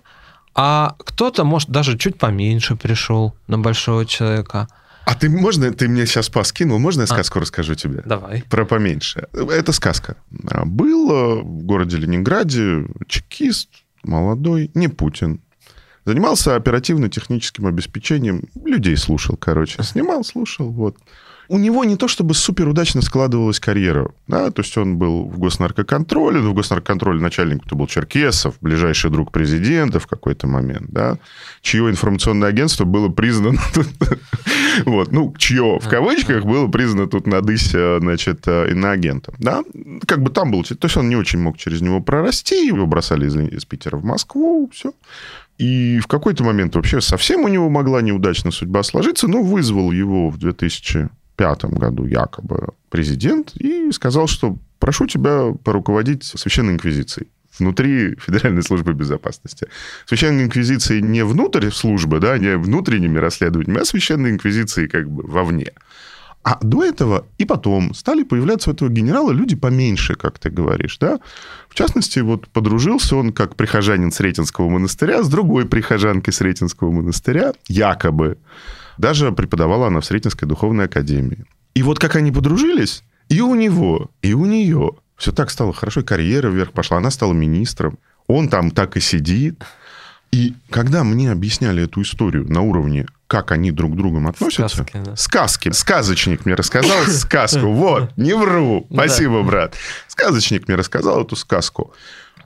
[0.56, 4.68] а кто-то, может, даже чуть поменьше пришел на большого человека.
[5.06, 8.04] А ты можно, ты мне сейчас поскинул, можно я сказку расскажу тебе?
[8.06, 8.44] Давай.
[8.50, 9.28] Про поменьше.
[9.34, 10.16] Это сказка.
[10.50, 13.68] А, Был э, в городе Ленинграде чекист,
[14.04, 15.42] молодой, не Путин.
[16.06, 18.44] Занимался оперативно-техническим обеспечением.
[18.64, 19.82] Людей слушал, короче.
[19.84, 20.98] Снимал, слушал, вот.
[21.50, 24.12] У него не то чтобы супер удачно складывалась карьера.
[24.28, 24.50] Да?
[24.52, 30.00] То есть он был в госнаркоконтроле, в госнаркоконтроле начальник это был Черкесов, ближайший друг президента
[30.00, 31.18] в какой-то момент, да?
[31.62, 33.60] чье информационное агентство было признано...
[34.86, 39.64] Вот, ну, чье, в кавычках, было признано тут надысь, э, значит, э, иноагентом, да?
[40.08, 40.64] Как бы там был...
[40.64, 44.04] То есть он не очень мог через него прорасти, его бросали из, из Питера в
[44.04, 44.94] Москву, все.
[45.58, 50.30] И в какой-то момент вообще совсем у него могла неудачно судьба сложиться, но вызвал его
[50.30, 57.28] в 2005 году якобы президент и сказал, что прошу тебя поруководить Священной Инквизицией
[57.58, 59.68] внутри Федеральной службы безопасности.
[60.06, 65.72] Священной Инквизиции не внутрь службы, да, не внутренними расследованиями, а Священной Инквизиции как бы вовне.
[66.44, 70.98] А до этого и потом стали появляться у этого генерала люди поменьше, как ты говоришь,
[71.00, 71.20] да?
[71.70, 78.38] В частности, вот подружился он как прихожанин Сретенского монастыря с другой прихожанкой Сретенского монастыря, якобы.
[78.98, 81.46] Даже преподавала она в Сретенской духовной академии.
[81.76, 86.02] И вот как они подружились, и у него, и у нее все так стало хорошо,
[86.02, 89.64] и карьера вверх пошла, она стала министром, он там так и сидит.
[90.32, 95.02] И когда мне объясняли эту историю на уровне, как они друг к другу относятся, Сказки,
[95.04, 95.16] да.
[95.16, 99.04] сказки, сказочник мне рассказал сказку, вот, не вру, Да.
[99.08, 99.76] спасибо, брат.
[100.08, 101.94] Сказочник мне рассказал эту сказку.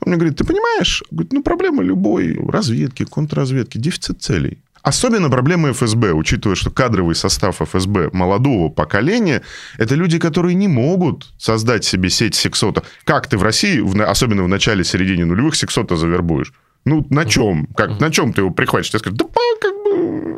[0.01, 4.59] Он мне говорит, ты понимаешь, говорит, ну, проблема любой разведки, контрразведки, дефицит целей.
[4.83, 9.41] Особенно проблема ФСБ, учитывая, что кадровый состав ФСБ молодого поколения–
[9.77, 12.83] это люди, которые не могут создать себе сеть сексота.
[13.03, 16.53] Как ты в России, особенно в начале-середине нулевых, сексота завербуешь?
[16.85, 17.67] Ну, на чем?
[17.75, 18.91] Как, на чем ты его прихватишь?
[18.91, 19.25] Тебе скажут, да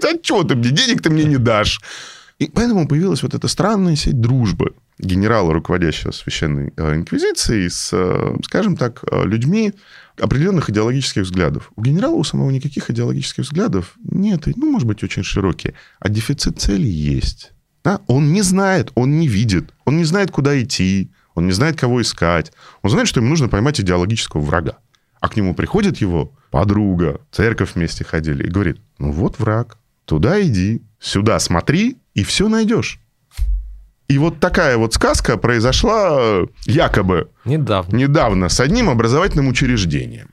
[0.03, 1.81] а чего ты мне, денег ты мне не дашь.
[2.39, 8.35] И поэтому появилась вот эта странная сеть дружбы генерала, руководящего Священной э, Инквизицией, с, э,
[8.45, 9.73] скажем так, э, людьми
[10.17, 11.71] определенных идеологических взглядов.
[11.75, 16.59] У генерала у самого никаких идеологических взглядов нет, ну, может быть, очень широкие, а дефицит
[16.59, 17.51] целей есть.
[17.83, 18.01] Да?
[18.07, 22.01] Он не знает, он не видит, он не знает, куда идти, он не знает, кого
[22.01, 22.51] искать.
[22.81, 24.77] Он знает, что ему нужно поймать идеологического врага.
[25.21, 30.41] А к нему приходит его подруга, церковь вместе ходили, и говорит, ну вот враг, туда
[30.41, 32.99] иди, сюда смотри, и все найдешь.
[34.07, 37.95] И вот такая вот сказка произошла э, якобы Недавно.
[37.95, 40.29] недавно с одним образовательным учреждением.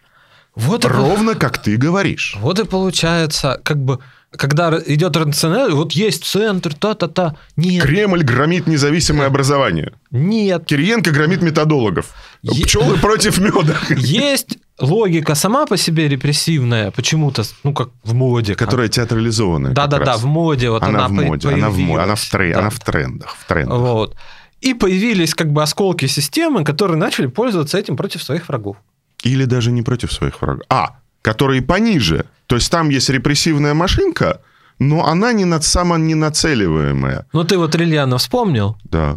[0.54, 2.34] Вот и, Ровно как ты говоришь.
[2.40, 3.98] вот и получается, как бы,
[4.30, 7.36] когда идет РНЦН, вот есть центр, та-та-та.
[7.56, 9.92] Нет, Кремль громит независимое образование.
[10.10, 10.64] нет.
[10.64, 12.14] Кириенко громит методологов.
[12.40, 13.76] Е- Пчелы против меда.
[13.94, 18.54] Есть логика сама по себе репрессивная, почему-то, ну, как в моде.
[18.54, 19.70] Которая театрализованная.
[19.70, 20.20] как Да-да-да, раз.
[20.22, 20.70] в моде.
[20.70, 22.60] Вот Она она, в моде, она в моде, она в, тре- Да.
[22.60, 23.36] она в трендах.
[23.36, 23.78] В трендах.
[23.78, 24.16] Вот.
[24.60, 28.76] И появились как бы осколки системы, которые начали пользоваться этим против своих врагов.
[29.22, 30.64] Или даже не против своих врагов.
[30.68, 32.26] А, которые пониже.
[32.46, 34.40] То есть там есть репрессивная машинка,
[34.78, 37.26] но она не над самоненацеливаемая.
[37.32, 38.76] Ну, ты вот Рильяна вспомнил.
[38.84, 39.16] Да.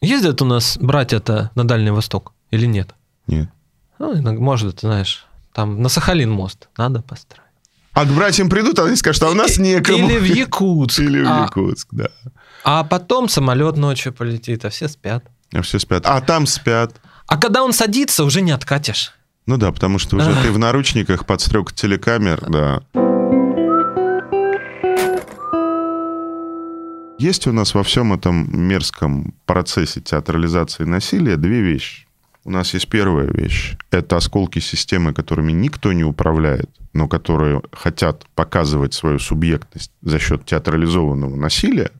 [0.00, 2.94] Ездят у нас братья-то на Дальний Восток или нет?
[3.26, 3.48] Нет.
[3.98, 7.42] Ну, иногда, может, знаешь, там на Сахалин мост надо построить.
[7.92, 10.08] А к братьям придут, а они скажут, а у нас некому.
[10.08, 11.00] Или в Якутск.
[11.00, 12.08] Или в А- Якутск, да.
[12.64, 15.24] А потом самолет ночью полетит, а все спят.
[15.52, 16.04] А все спят.
[16.06, 16.92] А там спят.
[17.26, 19.12] А когда он садится, уже не откатишь.
[19.46, 22.82] Ну да, потому что уже ты в наручниках подстрек телекамер, да.
[27.18, 32.07] Есть у нас во всем этом мерзком процессе театрализации насилия две вещи.
[32.48, 33.76] У нас есть первая вещь.
[33.90, 40.46] Это осколки системы, которыми никто не управляет, но которые хотят показывать свою субъектность за счет
[40.46, 41.90] театрализованного насилия.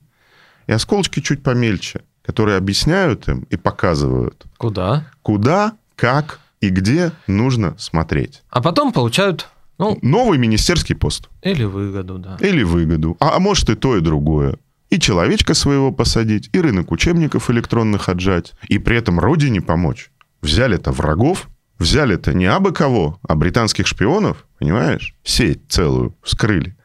[0.66, 5.06] И осколочки чуть помельче, которые объясняют им и показывают, Куда?
[5.20, 8.42] куда, как и где нужно смотреть.
[8.48, 11.28] А потом получают, ну, Новый министерский пост.
[11.42, 12.38] или выгоду, да.
[12.40, 13.18] Или выгоду.
[13.20, 14.56] А, а может и то, и другое.
[14.88, 20.10] И человечка своего посадить, и рынок учебников электронных отжать, и при этом родине помочь.
[20.42, 25.14] Взяли-то врагов, взяли-то не абы кого, а британских шпионов, понимаешь?
[25.24, 26.76] Сеть целую вскрыли.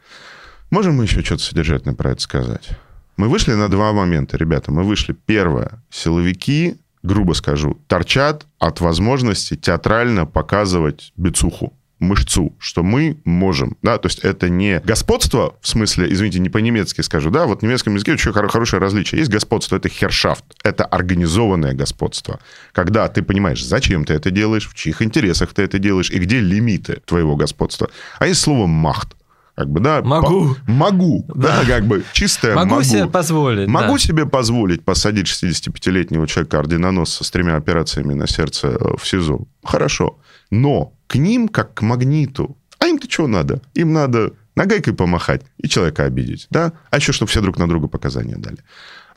[0.69, 2.69] Можем мы еще что-то содержательное про это сказать?
[3.15, 4.71] Мы вышли на два момента, ребята.
[4.71, 11.73] Мы вышли, первое, силовики, грубо скажу, торчат от возможности театрально показывать бицуху
[12.03, 17.01] мышцу, что мы можем, да, то есть это не господство, в смысле, извините, не по-немецки
[17.01, 19.19] скажу, да, вот в немецком языке очень хоро- хорошее различие.
[19.19, 22.39] Есть господство, это хершафт, это организованное господство.
[22.71, 26.39] Когда ты понимаешь, зачем ты это делаешь, в чьих интересах ты это делаешь и где
[26.39, 27.89] лимиты твоего господства.
[28.19, 29.09] А есть слово «махт»,
[29.55, 30.01] как бы, да.
[30.01, 30.55] Могу.
[30.65, 32.83] по- могу, да, как бы чистое Могу, могу.
[32.83, 33.67] себе позволить.
[33.67, 33.99] Могу да.
[33.99, 39.45] себе позволить посадить 65-летнего человека орденоносца с тремя операциями на сердце э, в СИЗО.
[39.63, 40.17] Хорошо.
[40.49, 43.61] Но к ним, как к магниту, а им-то что надо?
[43.75, 46.73] Им надо нагайкой помахать и человека обидеть, да?
[46.89, 48.57] А еще, чтобы все друг на друга показания дали.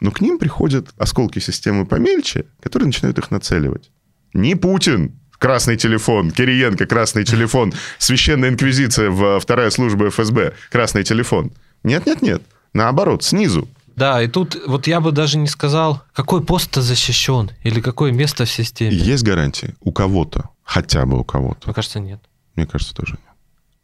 [0.00, 3.90] Но к ним приходят осколки системы помельче, которые начинают их нацеливать.
[4.34, 11.50] Не Путин, красный телефон, Кириенко, красный телефон, Священная Инквизиция, в- вторая служба ФСБ, красный телефон.
[11.82, 12.42] Нет-нет-нет.
[12.74, 13.70] Наоборот, снизу.
[13.96, 18.44] Да, и тут вот я бы даже не сказал, какой пост-то защищен или какое место
[18.44, 18.94] в системе.
[18.94, 21.66] Есть гарантии у кого-то, хотя бы у кого-то.
[21.66, 22.20] Мне кажется, нет.
[22.54, 23.34] Мне кажется, тоже нет.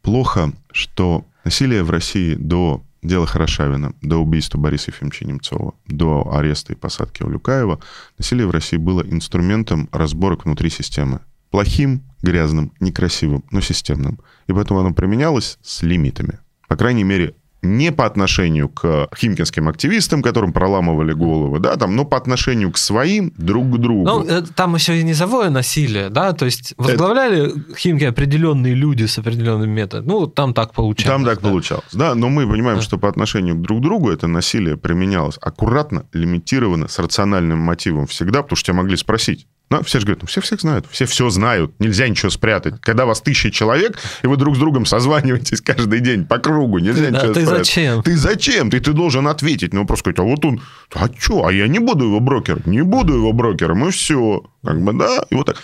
[0.03, 6.73] Плохо, что насилие в России до дела Хорошавина, до убийства Бориса Ефимовича Немцова, до ареста
[6.73, 7.79] и посадки Улюкаева,
[8.17, 11.21] насилие в России было инструментом разборок внутри системы.
[11.49, 14.19] Плохим, грязным, некрасивым, но системным.
[14.47, 16.39] И поэтому оно применялось с лимитами.
[16.67, 22.05] По крайней мере, не по отношению к химкинским активистам, которым проламывали головы, да, там, но
[22.05, 24.05] по отношению к своим друг к другу.
[24.05, 29.17] Ну, э, там еще и низовое насилие, да, то есть возглавляли Химки определенные люди с
[29.17, 30.07] определенным методом.
[30.07, 31.15] Ну, там так получалось.
[31.15, 31.49] Там так да.
[31.49, 31.85] получалось.
[31.93, 32.83] Да, но мы понимаем, Да.
[32.83, 38.43] что по отношению к друг другу это насилие применялось аккуратно, лимитированно, с рациональным мотивом всегда,
[38.43, 39.47] потому что тебя могли спросить.
[39.69, 42.79] Ну, все же говорят, ну, все всех знают, все все знают, нельзя ничего спрятать.
[42.81, 47.09] Когда вас тысяча человек, и вы друг с другом созваниваетесь каждый день по кругу, нельзя
[47.09, 47.57] Да, ничего ты спрятать.
[47.65, 48.03] зачем?
[48.03, 48.69] Ты зачем?
[48.69, 49.73] Ты, ты должен ответить.
[49.73, 50.61] Ну, просто сказать, а вот он,
[50.93, 51.47] а что?
[51.47, 52.61] А я не буду его брокером.
[52.65, 54.43] Не буду его брокером, и все.
[54.63, 55.57] Как бы, да, и вот так.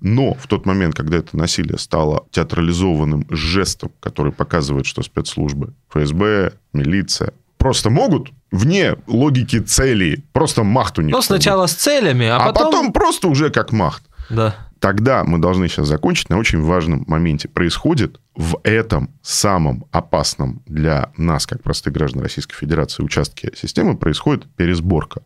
[0.00, 6.52] Но в тот момент, когда это насилие стало театрализованным жестом, который показывает, что спецслужбы, ФСБ,
[6.72, 11.12] милиция просто могут вне логики целей, просто махт у них.
[11.12, 12.92] Ну, сначала с целями, а, а потом...
[12.92, 14.02] просто уже как махт.
[14.30, 14.54] Да.
[14.78, 17.48] Тогда мы должны сейчас закончить на очень важном моменте.
[17.48, 24.46] Происходит в этом самом опасном для нас, как простых граждан Российской Федерации, участке системы, происходит
[24.56, 25.22] пересборка,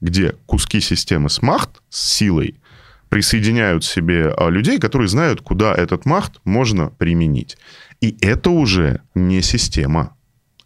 [0.00, 2.58] где куски системы с махт, с силой,
[3.10, 7.58] присоединяют себе а, людей, которые знают, куда этот махт можно применить.
[8.00, 10.16] И это уже не система,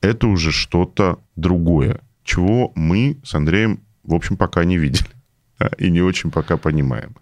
[0.01, 5.07] это уже что-то другое, чего мы с Андреем, в общем, пока не видели
[5.59, 7.17] а, и не очень пока понимаем.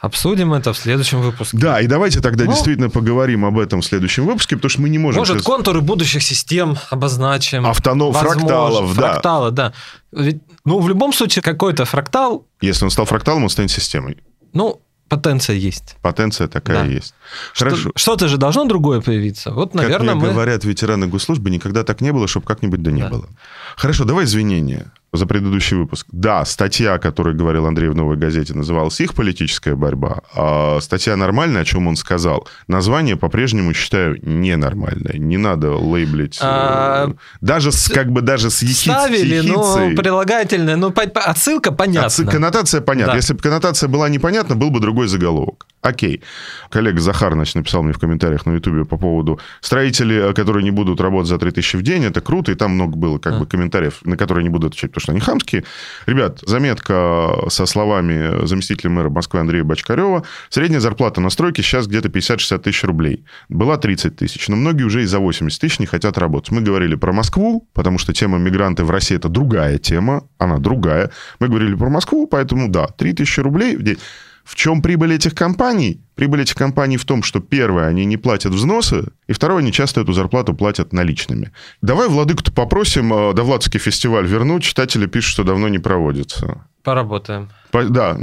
[0.00, 1.56] Обсудим это в следующем выпуске.
[1.58, 2.50] Да, и давайте тогда Ну.
[2.50, 5.20] действительно поговорим об этом в следующем выпуске, потому что мы не можем...
[5.20, 7.62] Может, сейчас- контуры будущих систем обозначим.
[7.62, 9.12] Возможно, фракталов, да.
[9.12, 9.72] Фракталы, да.
[10.10, 14.16] Ведь, ну, в любом случае, какой-то фрактал, Если он стал фракталом, он станет системой.
[14.52, 15.96] ну, потенция есть.
[16.02, 16.86] Потенция такая Да.
[16.86, 17.14] есть.
[17.54, 17.76] Хорошо.
[17.76, 19.50] Что- Что-то же должно другое появиться.
[19.52, 20.32] Вот, наверное, как мне мы...
[20.32, 23.08] говорят ветераны госслужбы, никогда так не было, чтобы как-нибудь да не Да.
[23.10, 23.28] было.
[23.76, 26.06] Хорошо, давай извинения за предыдущий выпуск.
[26.10, 30.20] Да, статья, о которой говорил Андрей в «Новой газете», называлась «Их политическая борьба».
[30.34, 32.48] А статья нормальная, о чем он сказал.
[32.66, 35.18] Название по-прежнему считаю ненормальное.
[35.18, 36.38] Не надо лейблить.
[36.38, 39.96] э, А, даже с, как бы даже с ехиц- Ставили, ну, ехицей.
[39.96, 42.06] прилагательное, ну, отсылка понятна.
[42.08, 43.12] Отсы- Коннотация понятна.
[43.12, 43.16] Да.
[43.16, 45.66] Если бы коннотация была непонятна, был бы другой заголовок.
[45.82, 46.22] Окей.
[46.70, 50.70] Коллега Захар, значит, написал мне в комментариях на Ютубе по поводу строителей, э, которые не
[50.70, 52.04] будут работать за 3000 в день.
[52.04, 53.38] Это круто, и там много было как А.
[53.40, 55.64] бы комментариев, на которые не буду отвечать, потому что они хамские.
[56.06, 60.22] Ребят, заметка со словами заместителя мэра Москвы Андрея Бочкарева.
[60.50, 63.24] Средняя зарплата на стройке сейчас где-то 50-60 тысяч рублей.
[63.48, 66.52] Была 30 тысяч, но многие уже и за 80 тысяч не хотят работать.
[66.52, 71.10] Мы говорили про Москву, потому что тема мигранты в России– это другая тема, она другая.
[71.40, 73.98] Мы говорили про Москву, поэтому да, 3000 рублей в день.
[74.44, 76.00] В чем прибыль этих компаний?
[76.14, 80.00] Прибыль этих компаний в том, что первое, они не платят взносы, и второе, они часто
[80.00, 81.52] эту зарплату платят наличными.
[81.80, 84.64] Давай Владыку-то попросим э, Довладский фестиваль вернуть.
[84.64, 86.66] Читатели пишут, что давно не проводится.
[86.82, 87.48] Поработаем.
[87.70, 88.16] По- Да,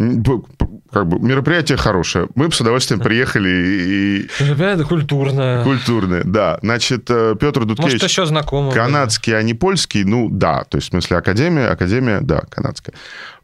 [0.91, 2.27] как бы мероприятие хорошее.
[2.35, 5.63] Мы бы с удовольствием приехали и, Ребята, культурное.
[5.63, 6.23] культурные.
[6.23, 8.03] Да, значит, э, Петр Может, Дудкевич...
[8.03, 8.73] еще знакомый.
[8.73, 12.95] Канадский, а не польский, ну да, то есть в смысле академия, академия, да, канадская.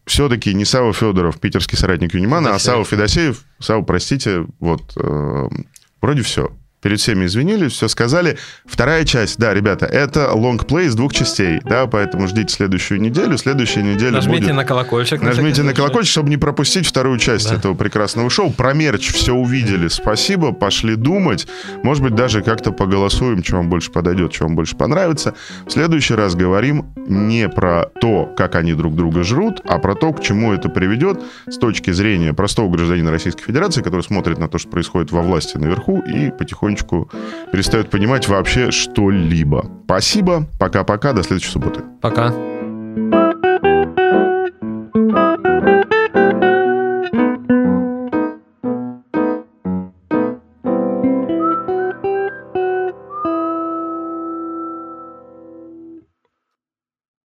[0.05, 2.65] Все-таки не Сава Федоров, питерский соратник Юнимана, а Федосеев.
[2.73, 3.41] Сава Федосеев.
[3.59, 5.47] Сава, простите, вот э,
[6.01, 6.51] вроде все.
[6.85, 8.37] Перед всеми извинились, все сказали.
[8.63, 13.39] Вторая часть, да, ребята, это лонгплей из двух частей, да, поэтому ждите следующую неделю.
[13.39, 14.55] Следующая неделя Нажмите будет...
[14.55, 15.19] на колокольчик.
[15.19, 15.77] Нажмите на случай.
[15.77, 17.55] колокольчик, чтобы не пропустить вторую часть Да.
[17.55, 18.51] этого прекрасного шоу.
[18.51, 19.87] Про мерч все увидели.
[19.87, 21.47] Спасибо, пошли думать.
[21.81, 25.33] Может быть, даже как-то поголосуем, что вам больше подойдет, что вам больше понравится.
[25.65, 30.13] В следующий раз говорим не про то, как они друг друга жрут, а про то,
[30.13, 31.19] к чему это приведет
[31.49, 35.57] с точки зрения простого гражданина Российской Федерации, который смотрит на то, что происходит во власти
[35.57, 36.29] наверху и
[36.75, 37.09] потихонечку
[37.51, 39.69] перестает понимать вообще что-либо.
[39.85, 40.47] Спасибо.
[40.59, 41.13] Пока-пока.
[41.13, 41.81] До следующей субботы.
[42.01, 42.33] Пока.